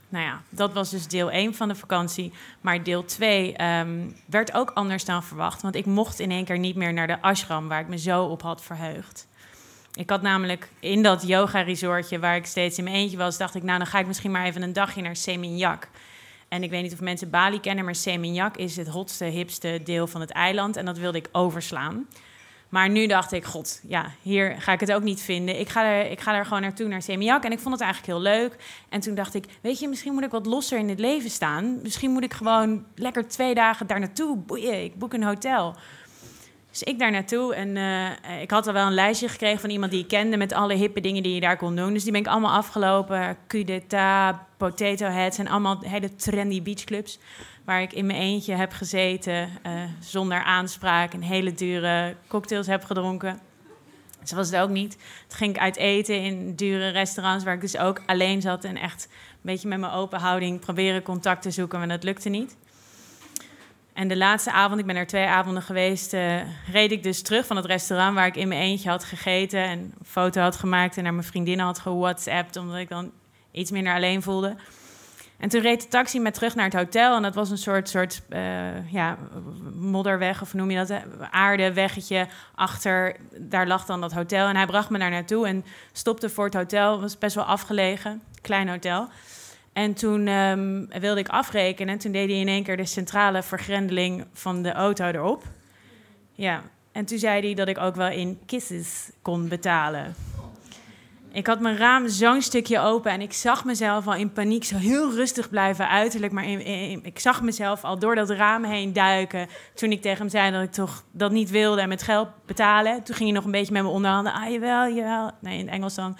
Nou 0.09 0.25
ja, 0.25 0.43
dat 0.49 0.73
was 0.73 0.91
dus 0.91 1.07
deel 1.07 1.31
1 1.31 1.55
van 1.55 1.69
de 1.69 1.75
vakantie. 1.75 2.33
Maar 2.61 2.83
deel 2.83 3.05
2 3.05 3.49
um, 3.49 3.55
ehm, 3.57 4.11
werd 4.27 4.55
ook 4.55 4.71
anders 4.71 5.05
dan 5.05 5.23
verwacht. 5.23 5.63
Want 5.63 5.75
ik 5.75 5.87
mocht 5.87 6.19
in 6.21 6.31
één 6.31 6.45
keer 6.45 6.59
niet 6.59 6.77
meer 6.77 6.93
naar 6.93 7.07
de 7.07 7.23
ashram, 7.23 7.69
waar 7.69 7.81
ik 7.81 7.89
me 7.89 7.99
zo 7.99 8.25
op 8.25 8.43
had 8.43 8.63
verheugd. 8.63 9.29
Ik 9.95 10.11
had 10.11 10.23
namelijk 10.23 10.71
in 10.81 11.03
dat 11.03 11.27
yoga-resortje 11.27 12.19
waar 12.19 12.37
ik 12.37 12.47
steeds 12.47 12.79
in 12.79 12.85
mijn 12.85 12.97
eentje 12.97 13.17
was, 13.17 13.39
dacht 13.39 13.55
ik, 13.55 13.63
nou 13.63 13.79
dan 13.79 13.87
ga 13.87 13.99
ik 13.99 14.07
misschien 14.07 14.31
maar 14.31 14.45
even 14.45 14.63
een 14.63 14.73
dagje 14.73 15.03
naar 15.03 15.17
Seminyak. 15.17 15.89
En 16.49 16.63
ik 16.63 16.71
weet 16.71 16.83
niet 16.83 16.93
of 16.93 17.01
mensen 17.01 17.31
Bali 17.31 17.61
kennen, 17.61 17.85
maar 17.85 17.95
Seminyak 17.95 18.57
is 18.57 18.77
het 18.77 18.89
hotste, 18.89 19.25
hipste 19.25 19.81
deel 19.85 20.07
van 20.07 20.21
het 20.21 20.31
eiland. 20.31 20.77
En 20.77 20.85
dat 20.85 20.99
wilde 20.99 21.19
ik 21.19 21.29
overslaan. 21.33 22.07
Maar 22.70 22.90
nu 22.90 23.06
dacht 23.06 23.32
ik, 23.32 23.44
god, 23.44 23.81
ja, 23.88 24.11
hier 24.22 24.56
ga 24.58 24.72
ik 24.72 24.81
het 24.81 24.93
ook 24.93 25.02
niet 25.02 25.20
vinden. 25.20 25.61
Ik 25.61 25.69
ga 25.69 25.84
er, 25.84 26.11
ik 26.11 26.20
ga 26.20 26.34
er 26.34 26.44
gewoon 26.44 26.62
naartoe, 26.62 26.88
naar 26.88 27.02
Semiak. 27.02 27.44
En 27.44 27.52
ik 27.52 27.58
vond 27.58 27.75
het 27.75 27.82
eigenlijk 27.82 28.12
heel 28.12 28.32
leuk. 28.32 28.56
En 28.88 29.00
toen 29.00 29.14
dacht 29.14 29.34
ik, 29.34 29.44
weet 29.61 29.78
je, 29.78 29.88
misschien 29.88 30.12
moet 30.12 30.25
ik 30.25 30.31
wat 30.31 30.46
losser 30.46 30.78
in 30.78 30.88
het 30.88 30.99
leven 30.99 31.31
staan. 31.31 31.82
Misschien 31.82 32.11
moet 32.11 32.25
ik 32.25 32.32
gewoon 32.32 32.84
lekker 32.94 33.28
twee 33.28 33.55
dagen 33.55 33.87
daar 33.87 34.00
naartoe. 34.00 34.37
Boeien, 34.37 34.84
ik 34.84 34.99
boek 34.99 35.12
een 35.12 35.22
hotel. 35.22 35.76
Dus 36.70 36.82
ik 36.82 36.99
daar 36.99 37.11
naartoe 37.11 37.55
en 37.55 37.76
uh, 37.76 38.43
ik 38.43 38.50
had 38.50 38.67
al 38.67 38.72
wel 38.72 38.87
een 38.87 38.94
lijstje 38.94 39.28
gekregen 39.28 39.61
van 39.61 39.70
iemand 39.70 39.93
die 39.93 40.00
ik 40.00 40.08
kende 40.08 40.37
met 40.37 40.52
alle 40.52 40.75
hippe 40.75 41.00
dingen 41.00 41.22
die 41.22 41.34
je 41.34 41.40
daar 41.40 41.56
kon 41.56 41.76
doen. 41.76 41.93
Dus 41.93 42.02
die 42.02 42.12
ben 42.12 42.20
ik 42.20 42.26
allemaal 42.26 42.56
afgelopen. 42.56 43.37
Cudeta, 43.46 44.46
Potato 44.56 45.06
Heads 45.06 45.38
en 45.38 45.49
allemaal 45.49 45.81
hele 45.81 46.14
trendy 46.14 46.62
beachclubs 46.62 47.19
waar 47.64 47.82
ik 47.82 47.93
in 47.93 48.06
mijn 48.06 48.19
eentje 48.19 48.55
heb 48.55 48.72
gezeten, 48.72 49.49
uh, 49.67 49.72
zonder 50.00 50.43
aanspraak 50.43 51.12
en 51.12 51.22
hele 51.22 51.55
dure 51.55 52.17
cocktails 52.28 52.67
heb 52.67 52.84
gedronken. 52.84 53.40
Zo 54.25 54.37
was 54.37 54.50
het 54.50 54.61
ook 54.61 54.70
niet. 54.70 54.90
Toen 55.28 55.38
ging 55.38 55.55
ik 55.55 55.61
uit 55.61 55.76
eten 55.76 56.22
in 56.22 56.55
dure 56.55 56.88
restaurants 56.88 57.44
waar 57.44 57.55
ik 57.55 57.61
dus 57.61 57.76
ook 57.76 58.00
alleen 58.06 58.40
zat 58.40 58.64
en 58.64 58.76
echt 58.76 59.08
een 59.11 59.38
beetje 59.40 59.69
met 59.69 59.78
mijn 59.78 59.93
open 59.93 60.20
houding 60.20 60.61
proberen 60.61 61.02
contact 61.02 61.43
te 61.43 61.50
zoeken, 61.50 61.78
maar 61.78 61.88
dat 61.88 62.02
lukte 62.02 62.28
niet. 62.28 62.56
En 63.93 64.09
de 64.09 64.17
laatste 64.17 64.53
avond, 64.53 64.81
ik 64.81 64.87
ben 64.87 64.97
er 64.97 65.07
twee 65.07 65.27
avonden 65.27 65.63
geweest, 65.63 66.13
uh, 66.13 66.37
reed 66.73 66.93
ik 66.93 67.03
dus 67.03 67.23
terug 67.23 67.47
van 67.47 67.57
het 67.57 67.65
restaurant 67.65 68.15
waar 68.15 68.27
ik 68.27 68.37
in 68.37 68.49
mijn 68.49 68.61
eentje 68.61 68.89
had 68.89 69.05
gegeten 69.05 69.63
en 69.63 69.79
een 69.79 69.95
foto 70.07 70.41
had 70.41 70.57
gemaakt 70.57 70.97
en 70.97 71.03
naar 71.03 71.15
mijn 71.15 71.27
vriendinnen 71.27 71.67
had 71.67 71.79
gewhatsappt, 71.79 72.57
omdat 72.57 72.77
ik 72.77 72.89
dan 72.89 73.11
iets 73.51 73.71
minder 73.71 73.95
alleen 73.95 74.23
voelde. 74.23 74.57
En 75.41 75.49
toen 75.49 75.61
reed 75.61 75.83
de 75.83 75.89
taxi 75.89 76.21
met 76.21 76.35
terug 76.35 76.55
naar 76.55 76.65
het 76.65 76.75
hotel. 76.75 77.17
En 77.17 77.23
dat 77.23 77.35
was 77.35 77.51
een 77.51 77.59
soort, 77.59 77.89
soort 77.89 78.23
uh, 78.29 78.93
ja, 78.93 79.17
modderweg, 79.75 80.43
of 80.43 80.55
noem 80.55 80.71
je 80.71 80.85
dat? 80.87 81.03
Aardeweggetje 81.31 82.27
achter. 82.55 83.17
Daar 83.39 83.67
lag 83.67 83.87
dan 83.87 84.01
dat 84.01 84.13
hotel. 84.13 84.49
En 84.49 84.57
hij 84.57 84.67
bracht 84.67 84.91
me 84.91 84.99
daar 84.99 85.11
naartoe 85.11 85.47
en 85.47 85.65
stopte 85.93 86.29
voor 86.29 86.45
het 86.45 86.55
hotel. 86.55 86.93
Het 86.93 87.01
was 87.01 87.19
best 87.19 87.35
wel 87.35 87.45
afgelegen, 87.45 88.23
klein 88.41 88.69
hotel. 88.69 89.09
En 89.72 89.94
toen 89.94 90.29
um, 90.29 90.89
wilde 91.00 91.20
ik 91.20 91.29
afrekenen. 91.29 91.93
En 91.94 91.98
toen 92.00 92.12
deed 92.12 92.29
hij 92.29 92.39
in 92.39 92.48
één 92.48 92.62
keer 92.62 92.77
de 92.77 92.86
centrale 92.86 93.43
vergrendeling 93.43 94.24
van 94.32 94.62
de 94.62 94.72
auto 94.72 95.05
erop. 95.05 95.43
Ja, 96.32 96.62
en 96.93 97.05
toen 97.05 97.19
zei 97.19 97.41
hij 97.41 97.55
dat 97.55 97.69
ik 97.69 97.79
ook 97.79 97.94
wel 97.94 98.10
in 98.10 98.39
kisses 98.46 99.10
kon 99.22 99.48
betalen. 99.48 100.15
Ik 101.32 101.46
had 101.46 101.60
mijn 101.60 101.77
raam 101.77 102.08
zo'n 102.08 102.43
stukje 102.43 102.81
open 102.81 103.12
en 103.12 103.20
ik 103.20 103.32
zag 103.32 103.65
mezelf 103.65 104.06
al 104.06 104.15
in 104.15 104.32
paniek 104.32 104.65
zo 104.65 104.77
heel 104.77 105.12
rustig 105.12 105.50
blijven 105.50 105.89
uiterlijk. 105.89 106.32
Maar 106.32 106.44
in, 106.44 107.05
ik 107.05 107.19
zag 107.19 107.43
mezelf 107.43 107.84
al 107.84 107.98
door 107.98 108.15
dat 108.15 108.31
raam 108.31 108.65
heen 108.65 108.93
duiken 108.93 109.48
toen 109.74 109.93
ik 109.93 110.03
tegen 110.03 110.19
hem 110.19 110.29
zei 110.29 110.50
dat 110.50 110.62
ik 110.62 110.72
toch 110.72 111.05
dat 111.10 111.31
niet 111.31 111.50
wilde 111.50 111.81
en 111.81 111.89
met 111.89 112.03
geld 112.03 112.29
betalen. 112.46 113.03
Toen 113.03 113.15
ging 113.15 113.29
hij 113.29 113.39
nog 113.39 113.44
een 113.44 113.50
beetje 113.50 113.72
met 113.72 113.82
me 113.82 113.89
onderhandelen. 113.89 114.41
Ah, 114.41 114.50
jawel, 114.50 114.94
jawel. 114.94 115.31
Nee, 115.41 115.58
in 115.58 115.65
het 115.65 115.74
Engels 115.74 115.94
dan. 115.94 116.17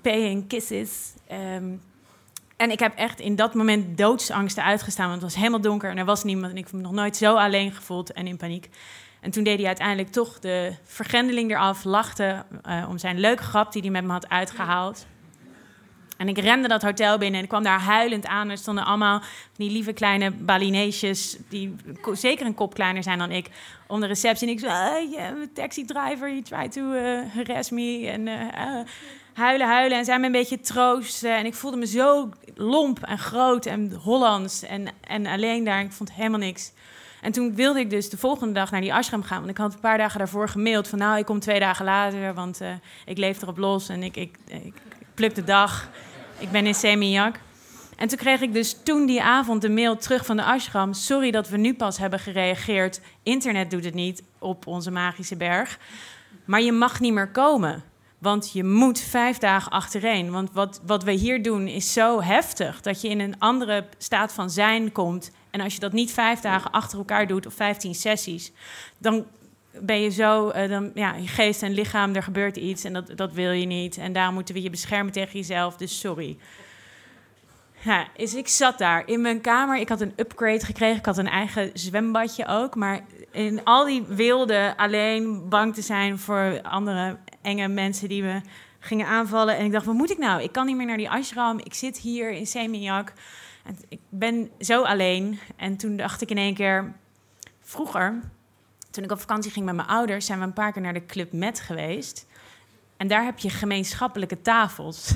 Pay 0.00 0.20
in 0.20 0.46
kisses. 0.46 1.14
Um, 1.56 1.80
en 2.64 2.70
ik 2.70 2.78
heb 2.78 2.96
echt 2.96 3.20
in 3.20 3.36
dat 3.36 3.54
moment 3.54 3.98
doodsangsten 3.98 4.64
uitgestaan, 4.64 5.08
want 5.08 5.22
het 5.22 5.30
was 5.30 5.40
helemaal 5.40 5.60
donker 5.60 5.90
en 5.90 5.98
er 5.98 6.04
was 6.04 6.24
niemand. 6.24 6.52
En 6.52 6.56
ik 6.56 6.64
heb 6.64 6.72
me 6.72 6.80
nog 6.80 6.92
nooit 6.92 7.16
zo 7.16 7.34
alleen 7.34 7.72
gevoeld 7.72 8.12
en 8.12 8.26
in 8.26 8.36
paniek. 8.36 8.68
En 9.20 9.30
toen 9.30 9.44
deed 9.44 9.58
hij 9.58 9.66
uiteindelijk 9.66 10.12
toch 10.12 10.38
de 10.38 10.72
vergrendeling 10.84 11.50
eraf, 11.50 11.84
lachte 11.84 12.44
uh, 12.66 12.86
om 12.88 12.98
zijn 12.98 13.20
leuke 13.20 13.42
grap 13.42 13.72
die 13.72 13.82
hij 13.82 13.90
met 13.90 14.04
me 14.04 14.12
had 14.12 14.28
uitgehaald. 14.28 15.06
En 16.16 16.28
ik 16.28 16.38
rende 16.38 16.68
dat 16.68 16.82
hotel 16.82 17.18
binnen 17.18 17.36
en 17.36 17.42
ik 17.42 17.48
kwam 17.48 17.62
daar 17.62 17.80
huilend 17.80 18.26
aan. 18.26 18.50
Er 18.50 18.58
stonden 18.58 18.84
allemaal 18.84 19.22
die 19.56 19.70
lieve 19.70 19.92
kleine 19.92 20.30
Balineesjes, 20.30 21.36
die 21.48 21.76
zeker 22.12 22.46
een 22.46 22.54
kop 22.54 22.74
kleiner 22.74 23.02
zijn 23.02 23.18
dan 23.18 23.30
ik, 23.30 23.50
om 23.86 24.00
de 24.00 24.06
receptie. 24.06 24.48
En 24.48 24.52
ik 24.52 24.60
zei, 24.60 25.10
yeah, 25.10 25.34
taxi 25.54 25.84
driver, 25.84 26.28
he 26.28 26.42
tried 26.42 26.72
to 26.72 26.92
uh, 26.92 27.20
harass 27.34 27.70
me. 27.70 28.06
En 28.06 28.26
uh, 28.26 28.80
huilen, 29.34 29.66
huilen. 29.66 29.98
En 29.98 30.04
zij 30.04 30.18
me 30.18 30.26
een 30.26 30.32
beetje 30.32 30.60
troosten. 30.60 31.36
En 31.36 31.46
ik 31.46 31.54
voelde 31.54 31.76
me 31.76 31.86
zo 31.86 32.28
lomp 32.54 33.02
en 33.02 33.18
groot 33.18 33.66
en 33.66 33.92
Hollands 33.92 34.62
en, 34.62 34.86
en 35.00 35.26
alleen 35.26 35.64
daar. 35.64 35.80
Ik 35.80 35.92
vond 35.92 36.12
helemaal 36.12 36.38
niks. 36.38 36.72
En 37.24 37.32
toen 37.32 37.54
wilde 37.54 37.80
ik 37.80 37.90
dus 37.90 38.10
de 38.10 38.16
volgende 38.16 38.52
dag 38.52 38.70
naar 38.70 38.80
die 38.80 38.94
ashram 38.94 39.22
gaan. 39.22 39.38
Want 39.38 39.50
ik 39.50 39.56
had 39.56 39.74
een 39.74 39.80
paar 39.80 39.98
dagen 39.98 40.18
daarvoor 40.18 40.48
gemaild 40.48 40.88
van... 40.88 40.98
nou, 40.98 41.18
ik 41.18 41.24
kom 41.24 41.40
twee 41.40 41.60
dagen 41.60 41.84
later, 41.84 42.34
want 42.34 42.62
uh, 42.62 42.68
ik 43.04 43.18
leef 43.18 43.42
erop 43.42 43.56
los... 43.56 43.88
en 43.88 44.02
ik, 44.02 44.16
ik, 44.16 44.36
ik, 44.46 44.74
pluk 45.14 45.34
de 45.34 45.44
dag. 45.44 45.88
Ik 46.38 46.50
ben 46.50 46.66
in 46.66 46.74
Seminyak. 46.74 47.36
En 47.96 48.08
toen 48.08 48.18
kreeg 48.18 48.40
ik 48.40 48.52
dus 48.52 48.76
toen 48.82 49.06
die 49.06 49.22
avond 49.22 49.62
de 49.62 49.70
mail 49.70 49.96
terug 49.96 50.26
van 50.26 50.36
de 50.36 50.44
ashram... 50.44 50.92
sorry 50.92 51.30
dat 51.30 51.48
we 51.48 51.56
nu 51.56 51.74
pas 51.74 51.98
hebben 51.98 52.18
gereageerd. 52.18 53.00
Internet 53.22 53.70
doet 53.70 53.84
het 53.84 53.94
niet 53.94 54.22
op 54.38 54.66
onze 54.66 54.90
magische 54.90 55.36
berg. 55.36 55.78
Maar 56.44 56.62
je 56.62 56.72
mag 56.72 57.00
niet 57.00 57.12
meer 57.12 57.28
komen. 57.28 57.84
Want 58.24 58.52
je 58.52 58.64
moet 58.64 59.00
vijf 59.00 59.38
dagen 59.38 59.72
achtereen. 59.72 60.30
Want 60.30 60.52
wat, 60.52 60.80
wat 60.86 61.04
we 61.04 61.12
hier 61.12 61.42
doen 61.42 61.66
is 61.66 61.92
zo 61.92 62.22
heftig 62.22 62.80
dat 62.80 63.00
je 63.00 63.08
in 63.08 63.20
een 63.20 63.38
andere 63.38 63.84
staat 63.98 64.32
van 64.32 64.50
zijn 64.50 64.92
komt. 64.92 65.30
En 65.50 65.60
als 65.60 65.74
je 65.74 65.80
dat 65.80 65.92
niet 65.92 66.12
vijf 66.12 66.40
dagen 66.40 66.70
achter 66.70 66.98
elkaar 66.98 67.26
doet 67.26 67.46
of 67.46 67.54
vijftien 67.54 67.94
sessies, 67.94 68.52
dan 68.98 69.26
ben 69.80 70.00
je 70.00 70.10
zo, 70.10 70.48
eh, 70.48 70.68
dan, 70.68 70.90
ja, 70.94 71.14
je 71.14 71.28
geest 71.28 71.62
en 71.62 71.72
lichaam, 71.72 72.14
er 72.14 72.22
gebeurt 72.22 72.56
iets 72.56 72.84
en 72.84 72.92
dat, 72.92 73.16
dat 73.16 73.32
wil 73.32 73.50
je 73.50 73.66
niet. 73.66 73.96
En 73.96 74.12
daarom 74.12 74.34
moeten 74.34 74.54
we 74.54 74.62
je 74.62 74.70
beschermen 74.70 75.12
tegen 75.12 75.38
jezelf, 75.38 75.76
dus 75.76 76.00
sorry. 76.00 76.38
Ja, 77.84 78.06
dus 78.16 78.34
ik 78.34 78.48
zat 78.48 78.78
daar 78.78 79.02
in 79.06 79.20
mijn 79.20 79.40
kamer. 79.40 79.78
Ik 79.78 79.88
had 79.88 80.00
een 80.00 80.12
upgrade 80.16 80.64
gekregen. 80.64 80.96
Ik 80.96 81.06
had 81.06 81.18
een 81.18 81.28
eigen 81.28 81.70
zwembadje 81.74 82.46
ook. 82.46 82.74
Maar 82.74 83.00
in 83.34 83.64
al 83.64 83.84
die 83.84 84.02
wilde 84.02 84.74
alleen 84.76 85.48
bang 85.48 85.74
te 85.74 85.82
zijn 85.82 86.18
voor 86.18 86.60
andere 86.62 87.18
enge 87.42 87.68
mensen 87.68 88.08
die 88.08 88.22
me 88.22 88.40
gingen 88.78 89.06
aanvallen. 89.06 89.56
En 89.56 89.64
ik 89.64 89.72
dacht, 89.72 89.86
wat 89.86 89.94
moet 89.94 90.10
ik 90.10 90.18
nou? 90.18 90.42
Ik 90.42 90.52
kan 90.52 90.66
niet 90.66 90.76
meer 90.76 90.86
naar 90.86 90.96
die 90.96 91.10
ashram. 91.10 91.58
Ik 91.58 91.74
zit 91.74 91.98
hier 91.98 92.30
in 92.30 92.46
Seminyak. 92.46 93.12
En 93.64 93.78
ik 93.88 94.00
ben 94.08 94.50
zo 94.60 94.82
alleen. 94.82 95.38
En 95.56 95.76
toen 95.76 95.96
dacht 95.96 96.22
ik 96.22 96.30
in 96.30 96.38
één 96.38 96.54
keer, 96.54 96.92
vroeger, 97.60 98.20
toen 98.90 99.04
ik 99.04 99.12
op 99.12 99.20
vakantie 99.20 99.50
ging 99.50 99.64
met 99.64 99.74
mijn 99.74 99.88
ouders, 99.88 100.26
zijn 100.26 100.38
we 100.38 100.44
een 100.44 100.52
paar 100.52 100.72
keer 100.72 100.82
naar 100.82 100.92
de 100.92 101.06
Club 101.06 101.32
Met 101.32 101.60
geweest. 101.60 102.26
En 102.96 103.08
daar 103.08 103.24
heb 103.24 103.38
je 103.38 103.50
gemeenschappelijke 103.50 104.40
tafels. 104.40 105.14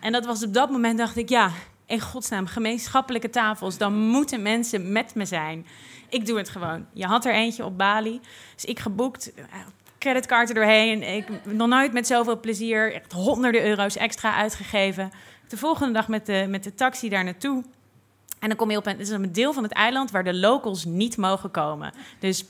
En 0.00 0.12
dat 0.12 0.26
was 0.26 0.44
op 0.44 0.54
dat 0.54 0.70
moment, 0.70 0.98
dacht 0.98 1.16
ik, 1.16 1.28
ja, 1.28 1.50
in 1.86 2.00
godsnaam, 2.00 2.46
gemeenschappelijke 2.46 3.30
tafels. 3.30 3.78
Dan 3.78 3.98
moeten 3.98 4.42
mensen 4.42 4.92
met 4.92 5.14
me 5.14 5.24
zijn. 5.24 5.66
Ik 6.08 6.26
doe 6.26 6.38
het 6.38 6.48
gewoon. 6.48 6.86
Je 6.92 7.06
had 7.06 7.24
er 7.24 7.32
eentje 7.32 7.64
op 7.64 7.78
Bali. 7.78 8.20
Dus 8.54 8.64
ik 8.64 8.78
geboekt, 8.78 9.34
eh, 9.34 9.42
creditcard 9.98 10.48
er 10.48 10.54
doorheen. 10.54 11.02
Ik 11.02 11.44
nog 11.44 11.68
nooit 11.68 11.92
met 11.92 12.06
zoveel 12.06 12.40
plezier, 12.40 12.94
echt 12.94 13.12
honderden 13.12 13.66
euro's 13.66 13.96
extra 13.96 14.34
uitgegeven. 14.34 15.12
De 15.48 15.56
volgende 15.56 15.92
dag 15.92 16.08
met 16.08 16.26
de, 16.26 16.46
met 16.48 16.64
de 16.64 16.74
taxi 16.74 17.08
daar 17.08 17.24
naartoe. 17.24 17.64
En 18.38 18.48
dan 18.48 18.56
kom 18.56 18.70
je 18.70 18.76
op 18.76 18.86
een, 18.86 18.98
is 18.98 19.08
een 19.08 19.32
deel 19.32 19.52
van 19.52 19.62
het 19.62 19.72
eiland 19.72 20.10
waar 20.10 20.24
de 20.24 20.34
locals 20.34 20.84
niet 20.84 21.16
mogen 21.16 21.50
komen. 21.50 21.92
Dus 22.18 22.44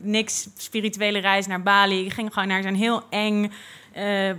niks 0.00 0.48
spirituele 0.56 1.18
reis 1.18 1.46
naar 1.46 1.62
Bali. 1.62 2.04
Ik 2.04 2.12
ging 2.12 2.32
gewoon 2.32 2.48
naar 2.48 2.62
zo'n 2.62 2.74
heel 2.74 3.02
eng, 3.10 3.52
uh, 3.96 4.30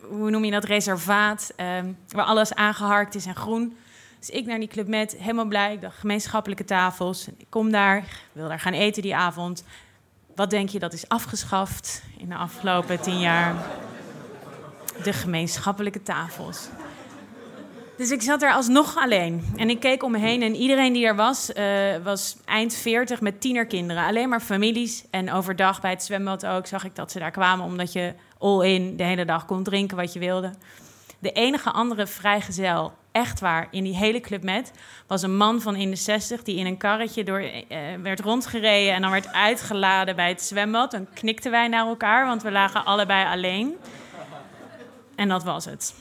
hoe 0.00 0.30
noem 0.30 0.44
je 0.44 0.50
dat, 0.50 0.64
reservaat. 0.64 1.52
Uh, 1.60 1.66
waar 2.08 2.24
alles 2.24 2.54
aangeharkt 2.54 3.14
is 3.14 3.26
en 3.26 3.36
groen. 3.36 3.76
Dus 4.18 4.30
ik 4.30 4.46
naar 4.46 4.58
die 4.58 4.68
club 4.68 4.88
met, 4.88 5.16
helemaal 5.18 5.44
blij. 5.44 5.72
Ik 5.72 5.80
dacht, 5.80 5.98
gemeenschappelijke 5.98 6.64
tafels. 6.64 7.28
Ik 7.38 7.46
kom 7.48 7.70
daar, 7.70 8.04
wil 8.32 8.48
daar 8.48 8.60
gaan 8.60 8.72
eten 8.72 9.02
die 9.02 9.16
avond. 9.16 9.64
Wat 10.34 10.50
denk 10.50 10.68
je 10.68 10.78
dat 10.78 10.92
is 10.92 11.08
afgeschaft 11.08 12.02
in 12.18 12.28
de 12.28 12.34
afgelopen 12.34 13.00
tien 13.00 13.20
jaar? 13.20 13.54
De 15.02 15.12
gemeenschappelijke 15.12 16.02
tafels. 16.02 16.68
Dus 17.98 18.10
ik 18.10 18.22
zat 18.22 18.42
er 18.42 18.52
alsnog 18.52 18.96
alleen. 18.96 19.44
En 19.56 19.70
ik 19.70 19.80
keek 19.80 20.02
om 20.02 20.10
me 20.10 20.18
heen 20.18 20.42
en 20.42 20.54
iedereen 20.54 20.92
die 20.92 21.06
er 21.06 21.16
was, 21.16 21.50
uh, 21.50 21.96
was 22.04 22.36
eind 22.44 22.74
40 22.74 23.20
met 23.20 23.40
tienerkinderen. 23.40 24.04
Alleen 24.04 24.28
maar 24.28 24.40
families. 24.40 25.04
En 25.10 25.32
overdag 25.32 25.80
bij 25.80 25.90
het 25.90 26.02
zwembad 26.02 26.46
ook 26.46 26.66
zag 26.66 26.84
ik 26.84 26.96
dat 26.96 27.12
ze 27.12 27.18
daar 27.18 27.30
kwamen... 27.30 27.64
omdat 27.64 27.92
je 27.92 28.14
all-in 28.38 28.96
de 28.96 29.02
hele 29.02 29.24
dag 29.24 29.44
kon 29.44 29.62
drinken 29.62 29.96
wat 29.96 30.12
je 30.12 30.18
wilde. 30.18 30.52
De 31.18 31.32
enige 31.32 31.70
andere 31.70 32.06
vrijgezel, 32.06 32.92
echt 33.18 33.40
waar, 33.40 33.68
in 33.70 33.84
die 33.84 33.96
hele 33.96 34.20
club 34.20 34.42
met... 34.42 34.72
was 35.06 35.22
een 35.22 35.36
man 35.36 35.60
van 35.60 35.76
in 35.76 35.90
de 35.90 35.96
60 35.96 36.42
die 36.42 36.56
in 36.56 36.66
een 36.66 36.76
karretje 36.76 37.24
door, 37.24 37.42
uh, 37.42 37.50
werd 38.02 38.20
rondgereden... 38.20 38.94
en 38.94 39.02
dan 39.02 39.10
werd 39.10 39.32
uitgeladen 39.32 40.16
bij 40.16 40.28
het 40.28 40.42
zwembad. 40.42 40.90
Dan 40.90 41.06
knikten 41.14 41.50
wij 41.50 41.68
naar 41.68 41.86
elkaar, 41.86 42.26
want 42.26 42.42
we 42.42 42.50
lagen 42.50 42.84
allebei 42.84 43.26
alleen. 43.26 43.76
En 45.14 45.28
dat 45.28 45.44
was 45.44 45.64
het 45.64 45.94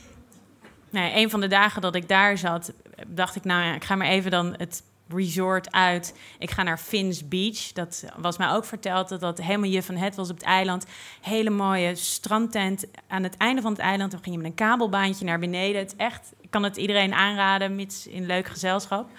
nee, 0.89 1.15
een 1.15 1.29
van 1.29 1.39
de 1.39 1.47
dagen 1.47 1.81
dat 1.81 1.95
ik 1.95 2.07
daar 2.07 2.37
zat, 2.37 2.73
dacht 3.07 3.35
ik, 3.35 3.43
nou 3.43 3.63
ja, 3.63 3.73
ik 3.73 3.83
ga 3.83 3.95
maar 3.95 4.07
even 4.07 4.31
dan 4.31 4.55
het 4.57 4.83
resort 5.09 5.71
uit. 5.71 6.15
Ik 6.39 6.51
ga 6.51 6.63
naar 6.63 6.77
Fins 6.77 7.27
Beach. 7.27 7.71
Dat 7.73 8.05
was 8.17 8.37
mij 8.37 8.49
ook 8.49 8.65
verteld 8.65 9.09
dat 9.09 9.19
dat 9.19 9.41
helemaal 9.41 9.69
je 9.69 9.83
van 9.83 9.95
het 9.95 10.15
was 10.15 10.29
op 10.29 10.35
het 10.35 10.45
eiland. 10.45 10.85
Hele 11.21 11.49
mooie 11.49 11.95
strandtent 11.95 12.85
aan 13.07 13.23
het 13.23 13.37
einde 13.37 13.61
van 13.61 13.71
het 13.71 13.81
eiland. 13.81 14.11
Dan 14.11 14.23
ging 14.23 14.35
je 14.35 14.41
met 14.41 14.51
een 14.51 14.67
kabelbaantje 14.67 15.25
naar 15.25 15.39
beneden. 15.39 15.81
Het 15.81 15.95
echt, 15.95 16.33
ik 16.41 16.49
kan 16.49 16.63
het 16.63 16.77
iedereen 16.77 17.13
aanraden, 17.13 17.75
mits 17.75 18.07
in 18.07 18.25
leuk 18.25 18.47
gezelschap. 18.47 19.09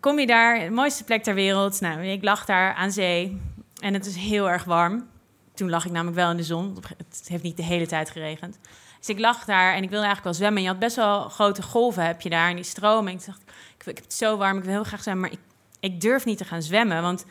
Kom 0.00 0.18
je 0.18 0.26
daar, 0.26 0.58
de 0.58 0.70
mooiste 0.70 1.04
plek 1.04 1.22
ter 1.22 1.34
wereld. 1.34 1.80
Nou, 1.80 2.04
ik 2.04 2.22
lag 2.22 2.44
daar 2.44 2.74
aan 2.74 2.92
zee 2.92 3.40
en 3.80 3.94
het 3.94 4.06
is 4.06 4.16
heel 4.16 4.50
erg 4.50 4.64
warm. 4.64 5.06
Toen 5.54 5.70
lag 5.70 5.84
ik 5.84 5.92
namelijk 5.92 6.16
wel 6.16 6.30
in 6.30 6.36
de 6.36 6.42
zon. 6.42 6.76
Het 6.98 7.24
heeft 7.28 7.42
niet 7.42 7.56
de 7.56 7.62
hele 7.62 7.86
tijd 7.86 8.10
geregend. 8.10 8.58
Dus 9.04 9.14
ik 9.14 9.20
lag 9.20 9.44
daar 9.44 9.74
en 9.74 9.82
ik 9.82 9.90
wilde 9.90 10.04
eigenlijk 10.06 10.24
wel 10.24 10.34
zwemmen. 10.34 10.62
je 10.62 10.68
had 10.68 10.78
best 10.78 10.96
wel 10.96 11.28
grote 11.28 11.62
golven, 11.62 12.06
heb 12.06 12.20
je 12.20 12.30
daar, 12.30 12.48
en 12.48 12.54
die 12.54 12.64
stroming. 12.64 13.20
Ik 13.20 13.26
dacht, 13.26 13.40
ik, 13.40 13.86
ik 13.86 13.96
heb 13.96 14.04
het 14.04 14.14
zo 14.14 14.36
warm, 14.36 14.56
ik 14.56 14.64
wil 14.64 14.72
heel 14.72 14.84
graag 14.84 15.02
zwemmen, 15.02 15.22
maar 15.22 15.38
ik, 15.38 15.44
ik 15.80 16.00
durf 16.00 16.24
niet 16.24 16.38
te 16.38 16.44
gaan 16.44 16.62
zwemmen. 16.62 17.02
Want 17.02 17.24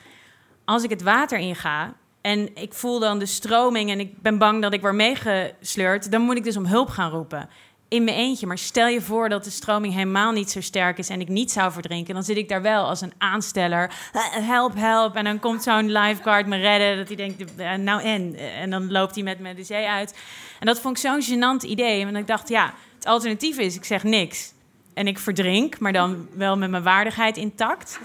als 0.65 0.83
ik 0.83 0.89
het 0.89 1.01
water 1.01 1.39
inga 1.39 1.93
en 2.21 2.55
ik 2.55 2.73
voel 2.73 2.99
dan 2.99 3.19
de 3.19 3.25
stroming 3.25 3.89
en 3.89 3.99
ik 3.99 4.21
ben 4.21 4.37
bang 4.37 4.61
dat 4.61 4.73
ik 4.73 4.81
word 4.81 4.93
meegesleurd, 4.93 6.11
dan 6.11 6.21
moet 6.21 6.37
ik 6.37 6.43
dus 6.43 6.57
om 6.57 6.65
hulp 6.65 6.89
gaan 6.89 7.11
roepen 7.11 7.49
in 7.93 8.03
mijn 8.03 8.17
eentje. 8.17 8.47
Maar 8.47 8.57
stel 8.57 8.87
je 8.87 9.01
voor 9.01 9.29
dat 9.29 9.43
de 9.43 9.49
stroming 9.49 9.93
helemaal 9.93 10.31
niet 10.31 10.51
zo 10.51 10.61
sterk 10.61 10.97
is 10.97 11.09
en 11.09 11.21
ik 11.21 11.27
niet 11.27 11.51
zou 11.51 11.71
verdrinken. 11.71 12.13
Dan 12.13 12.23
zit 12.23 12.37
ik 12.37 12.49
daar 12.49 12.61
wel 12.61 12.87
als 12.87 13.01
een 13.01 13.13
aansteller. 13.17 13.91
Help, 14.31 14.75
help. 14.75 15.15
En 15.15 15.23
dan 15.23 15.39
komt 15.39 15.63
zo'n 15.63 15.91
lifeguard 15.91 16.47
me 16.47 16.57
redden. 16.57 16.97
Dat 16.97 17.07
hij 17.07 17.15
denkt, 17.15 17.55
eh, 17.55 17.73
nou 17.73 18.01
en? 18.01 18.35
En 18.35 18.69
dan 18.69 18.91
loopt 18.91 19.15
hij 19.15 19.23
met 19.23 19.39
me 19.39 19.53
de 19.53 19.63
zee 19.63 19.87
uit. 19.87 20.15
En 20.59 20.65
dat 20.65 20.79
vond 20.79 20.97
ik 20.97 21.03
zo'n 21.03 21.21
gênant 21.21 21.63
idee. 21.65 22.03
Want 22.03 22.17
ik 22.17 22.27
dacht, 22.27 22.49
ja, 22.49 22.73
het 22.95 23.05
alternatief 23.05 23.57
is, 23.57 23.75
ik 23.75 23.85
zeg 23.85 24.03
niks. 24.03 24.51
En 24.93 25.07
ik 25.07 25.19
verdrink, 25.19 25.79
maar 25.79 25.93
dan 25.93 26.27
wel 26.35 26.57
met 26.57 26.69
mijn 26.69 26.83
waardigheid 26.83 27.37
intact. 27.37 27.99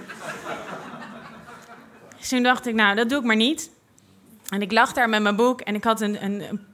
Dus 2.19 2.29
toen 2.29 2.43
dacht 2.43 2.67
ik, 2.67 2.75
nou, 2.75 2.97
dat 2.97 3.09
doe 3.09 3.19
ik 3.19 3.25
maar 3.25 3.37
niet. 3.37 3.71
En 4.49 4.63
ik 4.63 4.73
lag 4.73 4.93
daar 4.93 5.09
met 5.09 5.23
mijn 5.23 5.37
boek 5.37 5.61
en 5.61 5.75
ik 5.75 5.85
had 5.85 6.01
een, 6.01 6.25
een, 6.25 6.43
een 6.49 6.67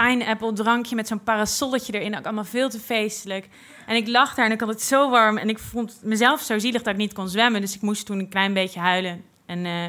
pineapple 0.00 0.52
drankje 0.52 0.96
met 0.96 1.08
zo'n 1.08 1.22
parasolletje 1.22 1.92
erin. 1.92 2.16
Ook 2.16 2.24
allemaal 2.24 2.44
veel 2.44 2.68
te 2.68 2.80
feestelijk. 2.80 3.48
En 3.86 3.96
ik 3.96 4.08
lag 4.08 4.34
daar 4.34 4.46
en 4.46 4.52
ik 4.52 4.60
had 4.60 4.68
het 4.68 4.82
zo 4.82 5.10
warm. 5.10 5.36
En 5.36 5.48
ik 5.48 5.58
vond 5.58 6.00
mezelf 6.02 6.40
zo 6.40 6.58
zielig 6.58 6.82
dat 6.82 6.92
ik 6.92 7.00
niet 7.00 7.12
kon 7.12 7.28
zwemmen. 7.28 7.60
Dus 7.60 7.74
ik 7.74 7.80
moest 7.80 8.06
toen 8.06 8.18
een 8.18 8.28
klein 8.28 8.52
beetje 8.52 8.80
huilen. 8.80 9.24
En, 9.46 9.58
uh, 9.64 9.84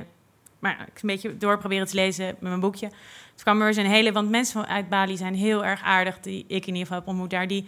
maar 0.59 0.71
ik 0.71 1.01
een 1.01 1.09
beetje 1.09 1.37
door 1.37 1.57
proberen 1.57 1.87
te 1.87 1.95
lezen 1.95 2.25
met 2.25 2.41
mijn 2.41 2.59
boekje. 2.59 2.87
Toen 2.87 3.43
kwam 3.43 3.61
er 3.61 3.73
zo'n 3.73 3.85
hele... 3.85 4.11
Want 4.11 4.29
mensen 4.29 4.67
uit 4.67 4.89
Bali 4.89 5.17
zijn 5.17 5.35
heel 5.35 5.65
erg 5.65 5.81
aardig, 5.83 6.19
die 6.19 6.45
ik 6.47 6.65
in 6.65 6.73
ieder 6.73 6.81
geval 6.81 6.97
heb 6.97 7.07
ontmoet 7.07 7.29
daar. 7.29 7.47
Die 7.47 7.67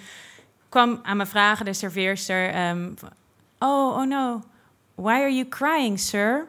kwam 0.69 0.99
aan 1.03 1.17
me 1.17 1.25
vragen, 1.25 1.65
de 1.65 1.73
serveerster... 1.73 2.69
Um, 2.69 2.93
oh, 3.59 3.97
oh 3.97 4.07
no, 4.07 4.41
why 4.95 5.11
are 5.11 5.33
you 5.33 5.47
crying, 5.47 5.99
sir? 5.99 6.47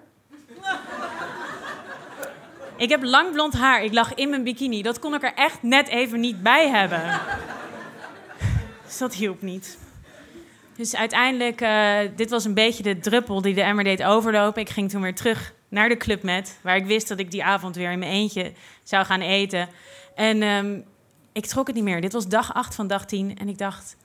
Ik 2.83 2.89
heb 2.89 3.03
lang 3.03 3.33
blond 3.33 3.55
haar. 3.55 3.85
Ik 3.85 3.93
lag 3.93 4.15
in 4.15 4.31
mijn 4.31 4.43
bikini. 4.43 4.83
Dat 4.83 4.99
kon 4.99 5.15
ik 5.15 5.23
er 5.23 5.35
echt 5.35 5.62
net 5.62 5.89
even 5.89 6.21
niet 6.21 6.43
bij 6.43 6.69
hebben. 6.69 7.21
Dus 8.87 8.99
dat 8.99 9.15
hielp 9.15 9.43
niet. 9.43 9.79
Dus 10.77 10.97
uiteindelijk, 10.97 11.61
uh, 11.61 11.99
dit 12.17 12.31
was 12.31 12.45
een 12.45 12.55
beetje 12.55 12.83
de 12.83 12.99
druppel 12.99 13.43
die 13.43 13.55
de 13.55 13.62
emmer 13.62 13.85
deed 13.85 14.03
overlopen. 14.03 14.62
Ik 14.62 14.71
ging 14.71 14.91
toen 14.91 15.03
weer 15.03 15.15
terug 15.15 15.53
naar 15.69 15.89
de 15.89 15.97
Club 15.97 16.23
Met, 16.23 16.59
waar 16.62 16.77
ik 16.77 16.87
wist 16.87 17.09
dat 17.09 17.19
ik 17.19 17.31
die 17.31 17.45
avond 17.45 17.77
weer 17.77 17.91
in 17.91 17.99
mijn 17.99 18.11
eentje 18.11 18.53
zou 18.83 19.05
gaan 19.05 19.21
eten. 19.21 19.69
En 20.15 20.43
um, 20.43 20.85
ik 21.33 21.47
trok 21.47 21.67
het 21.67 21.77
niet 21.77 21.85
meer. 21.85 22.01
Dit 22.01 22.12
was 22.12 22.29
dag 22.29 22.55
8 22.55 22.75
van 22.75 22.87
dag 22.87 23.05
10. 23.05 23.39
En 23.39 23.49
ik 23.49 23.59
dacht, 23.59 23.97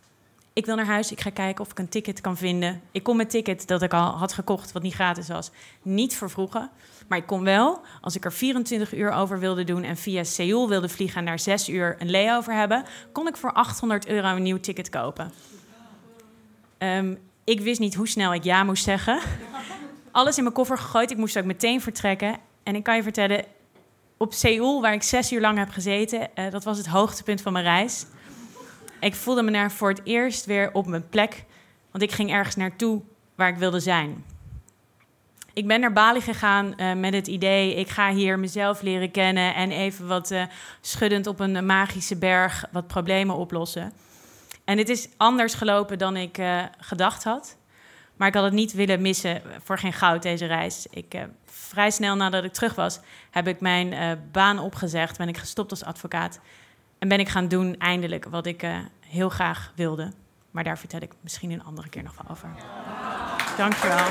ik 0.57 0.65
wil 0.65 0.75
naar 0.75 0.85
huis. 0.85 1.11
Ik 1.11 1.21
ga 1.21 1.29
kijken 1.29 1.63
of 1.63 1.71
ik 1.71 1.79
een 1.79 1.89
ticket 1.89 2.21
kan 2.21 2.37
vinden. 2.37 2.81
Ik 2.91 3.03
kon 3.03 3.15
mijn 3.15 3.27
ticket 3.27 3.67
dat 3.67 3.81
ik 3.81 3.93
al 3.93 4.11
had 4.11 4.33
gekocht, 4.33 4.71
wat 4.71 4.81
niet 4.81 4.93
gratis 4.93 5.27
was, 5.27 5.51
niet 5.81 6.15
vervroegen. 6.15 6.69
Maar 7.07 7.17
ik 7.17 7.25
kon 7.25 7.43
wel, 7.43 7.81
als 8.01 8.15
ik 8.15 8.25
er 8.25 8.33
24 8.33 8.93
uur 8.93 9.11
over 9.11 9.39
wilde 9.39 9.63
doen 9.63 9.83
en 9.83 9.97
via 9.97 10.23
Seoul 10.23 10.69
wilde 10.69 10.89
vliegen 10.89 11.19
en 11.19 11.25
daar 11.25 11.39
6 11.39 11.69
uur 11.69 11.95
een 11.99 12.11
layover 12.11 12.53
hebben, 12.53 12.83
kon 13.11 13.27
ik 13.27 13.37
voor 13.37 13.53
800 13.53 14.07
euro 14.07 14.35
een 14.35 14.43
nieuw 14.43 14.59
ticket 14.59 14.89
kopen. 14.89 15.31
Um, 16.77 17.17
ik 17.43 17.61
wist 17.61 17.79
niet 17.79 17.95
hoe 17.95 18.07
snel 18.07 18.33
ik 18.33 18.43
ja 18.43 18.63
moest 18.63 18.83
zeggen. 18.83 19.19
Alles 20.11 20.37
in 20.37 20.43
mijn 20.43 20.55
koffer 20.55 20.77
gegooid. 20.77 21.11
Ik 21.11 21.17
moest 21.17 21.37
ook 21.37 21.45
meteen 21.45 21.81
vertrekken. 21.81 22.37
En 22.63 22.75
ik 22.75 22.83
kan 22.83 22.95
je 22.95 23.03
vertellen, 23.03 23.45
op 24.17 24.33
Seoul, 24.33 24.81
waar 24.81 24.93
ik 24.93 25.03
zes 25.03 25.31
uur 25.31 25.41
lang 25.41 25.57
heb 25.57 25.69
gezeten, 25.69 26.29
uh, 26.35 26.51
dat 26.51 26.63
was 26.63 26.77
het 26.77 26.87
hoogtepunt 26.87 27.41
van 27.41 27.53
mijn 27.53 27.65
reis. 27.65 28.05
Ik 28.99 29.15
voelde 29.15 29.41
me 29.41 29.51
daar 29.51 29.71
voor 29.71 29.89
het 29.89 30.01
eerst 30.03 30.45
weer 30.45 30.73
op 30.73 30.87
mijn 30.87 31.09
plek, 31.09 31.45
want 31.91 32.03
ik 32.03 32.11
ging 32.11 32.31
ergens 32.31 32.55
naartoe 32.55 33.01
waar 33.35 33.49
ik 33.49 33.57
wilde 33.57 33.79
zijn 33.79 34.23
ik 35.57 35.67
ben 35.67 35.79
naar 35.79 35.93
Bali 35.93 36.21
gegaan 36.21 36.73
uh, 36.77 36.93
met 36.93 37.13
het 37.13 37.27
idee, 37.27 37.75
ik 37.75 37.89
ga 37.89 38.13
hier 38.13 38.39
mezelf 38.39 38.81
leren 38.81 39.11
kennen 39.11 39.55
en 39.55 39.71
even 39.71 40.07
wat 40.07 40.31
uh, 40.31 40.43
schuddend 40.81 41.27
op 41.27 41.39
een 41.39 41.65
magische 41.65 42.17
berg 42.17 42.65
wat 42.71 42.87
problemen 42.87 43.35
oplossen. 43.35 43.93
En 44.65 44.77
het 44.77 44.89
is 44.89 45.07
anders 45.17 45.53
gelopen 45.53 45.97
dan 45.97 46.17
ik 46.17 46.37
uh, 46.37 46.63
gedacht 46.79 47.23
had. 47.23 47.57
Maar 48.15 48.27
ik 48.27 48.33
had 48.33 48.43
het 48.43 48.53
niet 48.53 48.73
willen 48.73 49.01
missen 49.01 49.41
voor 49.63 49.77
geen 49.77 49.93
goud 49.93 50.21
deze 50.21 50.45
reis. 50.45 50.87
Ik, 50.89 51.15
vrij 51.45 51.91
snel 51.91 52.15
nadat 52.15 52.43
ik 52.43 52.53
terug 52.53 52.75
was, 52.75 52.99
heb 53.31 53.47
ik 53.47 53.59
mijn 53.59 54.19
baan 54.31 54.59
opgezegd. 54.59 55.17
Ben 55.17 55.27
ik 55.27 55.37
gestopt 55.37 55.71
als 55.71 55.83
advocaat. 55.83 56.39
En 56.99 57.07
ben 57.07 57.19
ik 57.19 57.29
gaan 57.29 57.47
doen 57.47 57.75
eindelijk 57.77 58.25
wat 58.25 58.45
ik 58.45 58.63
uh, 58.63 58.77
heel 58.99 59.29
graag 59.29 59.71
wilde. 59.75 60.11
Maar 60.51 60.63
daar 60.63 60.77
vertel 60.77 61.01
ik 61.01 61.11
misschien 61.21 61.51
een 61.51 61.63
andere 61.63 61.89
keer 61.89 62.03
nog 62.03 62.15
wel 62.21 62.31
over. 62.31 62.49
Dankjewel. 63.57 64.05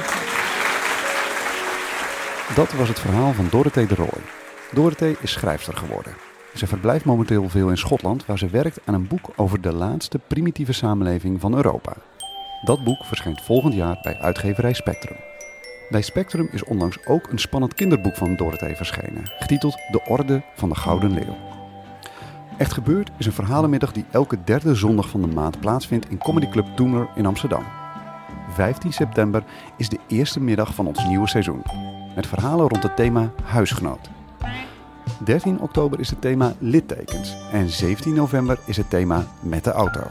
Dat 2.54 2.72
was 2.72 2.88
het 2.88 2.98
verhaal 2.98 3.32
van 3.32 3.48
Dorothee 3.50 3.86
de 3.86 3.94
Rooij. 3.94 4.22
Dorothee 4.72 5.16
is 5.20 5.32
schrijfster 5.32 5.76
geworden. 5.76 6.14
Ze 6.54 6.66
verblijft 6.66 7.04
momenteel 7.04 7.48
veel 7.48 7.68
in 7.68 7.78
Schotland, 7.78 8.26
waar 8.26 8.38
ze 8.38 8.48
werkt 8.48 8.78
aan 8.84 8.94
een 8.94 9.06
boek 9.06 9.30
over 9.36 9.60
de 9.60 9.72
laatste 9.72 10.18
primitieve 10.18 10.72
samenleving 10.72 11.40
van 11.40 11.54
Europa. 11.54 11.96
Dat 12.64 12.84
boek 12.84 13.04
verschijnt 13.04 13.42
volgend 13.42 13.74
jaar 13.74 13.98
bij 14.02 14.18
uitgeverij 14.18 14.72
Spectrum. 14.72 15.16
Bij 15.90 16.02
Spectrum 16.02 16.48
is 16.52 16.64
onlangs 16.64 17.06
ook 17.06 17.30
een 17.30 17.38
spannend 17.38 17.74
kinderboek 17.74 18.16
van 18.16 18.36
Dorothee 18.36 18.76
verschenen, 18.76 19.30
getiteld 19.38 19.74
De 19.90 20.00
Orde 20.04 20.42
van 20.54 20.68
de 20.68 20.74
Gouden 20.74 21.12
Leeuw. 21.12 21.55
Echt 22.56 22.72
Gebeurd 22.72 23.10
is 23.18 23.26
een 23.26 23.32
verhalenmiddag 23.32 23.92
die 23.92 24.04
elke 24.10 24.38
derde 24.44 24.74
zondag 24.74 25.08
van 25.08 25.20
de 25.20 25.26
maand 25.26 25.60
plaatsvindt 25.60 26.10
in 26.10 26.18
Comedy 26.18 26.48
Club 26.48 26.66
Toemler 26.76 27.08
in 27.14 27.26
Amsterdam. 27.26 27.64
15 28.50 28.92
september 28.92 29.44
is 29.76 29.88
de 29.88 29.98
eerste 30.08 30.40
middag 30.40 30.74
van 30.74 30.86
ons 30.86 31.04
nieuwe 31.04 31.28
seizoen, 31.28 31.62
met 32.14 32.26
verhalen 32.26 32.68
rond 32.68 32.82
het 32.82 32.96
thema 32.96 33.32
huisgenoot. 33.44 34.10
13 35.24 35.60
oktober 35.60 36.00
is 36.00 36.10
het 36.10 36.20
thema 36.20 36.54
littekens 36.58 37.36
en 37.52 37.68
17 37.68 38.14
november 38.14 38.58
is 38.66 38.76
het 38.76 38.90
thema 38.90 39.26
met 39.40 39.64
de 39.64 39.72
auto. 39.72 40.02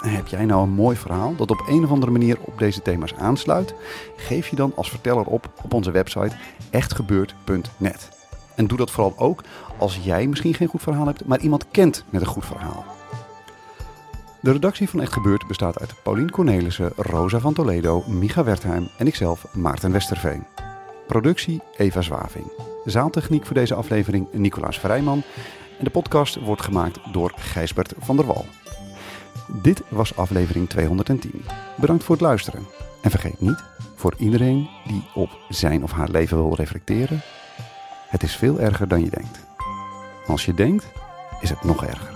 Heb 0.00 0.26
jij 0.26 0.44
nou 0.44 0.62
een 0.62 0.74
mooi 0.74 0.96
verhaal 0.96 1.36
dat 1.36 1.50
op 1.50 1.64
een 1.68 1.84
of 1.84 1.90
andere 1.90 2.12
manier 2.12 2.38
op 2.40 2.58
deze 2.58 2.82
thema's 2.82 3.14
aansluit? 3.14 3.74
Geef 4.16 4.48
je 4.48 4.56
dan 4.56 4.72
als 4.76 4.90
verteller 4.90 5.26
op 5.26 5.48
op 5.62 5.74
onze 5.74 5.90
website 5.90 6.36
echtgebeurd.net. 6.70 8.13
En 8.54 8.66
doe 8.66 8.78
dat 8.78 8.90
vooral 8.90 9.14
ook 9.16 9.42
als 9.78 9.98
jij 10.02 10.26
misschien 10.26 10.54
geen 10.54 10.68
goed 10.68 10.82
verhaal 10.82 11.06
hebt, 11.06 11.24
maar 11.24 11.40
iemand 11.40 11.66
kent 11.70 12.04
met 12.10 12.20
een 12.20 12.26
goed 12.26 12.46
verhaal. 12.46 12.84
De 14.40 14.52
redactie 14.52 14.88
van 14.88 15.00
Echt 15.00 15.12
Gebeurd 15.12 15.46
bestaat 15.46 15.80
uit 15.80 15.94
Paulien 16.02 16.30
Cornelissen, 16.30 16.92
Rosa 16.96 17.38
van 17.38 17.54
Toledo, 17.54 18.04
Micha 18.06 18.44
Wertheim 18.44 18.88
en 18.98 19.06
ikzelf, 19.06 19.46
Maarten 19.54 19.92
Westerveen. 19.92 20.46
Productie 21.06 21.60
Eva 21.76 22.00
Zwaving. 22.00 22.52
Zaaltechniek 22.84 23.46
voor 23.46 23.54
deze 23.54 23.74
aflevering 23.74 24.26
Nicolaas 24.32 24.78
Vrijman. 24.78 25.22
En 25.78 25.84
de 25.84 25.90
podcast 25.90 26.40
wordt 26.40 26.62
gemaakt 26.62 26.98
door 27.12 27.32
Gijsbert 27.36 27.92
van 27.98 28.16
der 28.16 28.26
Wal. 28.26 28.44
Dit 29.62 29.82
was 29.88 30.16
aflevering 30.16 30.68
210. 30.68 31.44
Bedankt 31.76 32.04
voor 32.04 32.14
het 32.14 32.24
luisteren. 32.24 32.66
En 33.02 33.10
vergeet 33.10 33.40
niet, 33.40 33.64
voor 33.94 34.14
iedereen 34.18 34.68
die 34.86 35.04
op 35.14 35.30
zijn 35.48 35.82
of 35.82 35.92
haar 35.92 36.10
leven 36.10 36.36
wil 36.36 36.54
reflecteren, 36.54 37.22
het 38.14 38.22
is 38.22 38.36
veel 38.36 38.60
erger 38.60 38.88
dan 38.88 39.00
je 39.00 39.10
denkt. 39.10 39.38
Als 40.26 40.44
je 40.44 40.54
denkt, 40.54 40.86
is 41.40 41.50
het 41.50 41.64
nog 41.64 41.84
erger. 41.84 42.13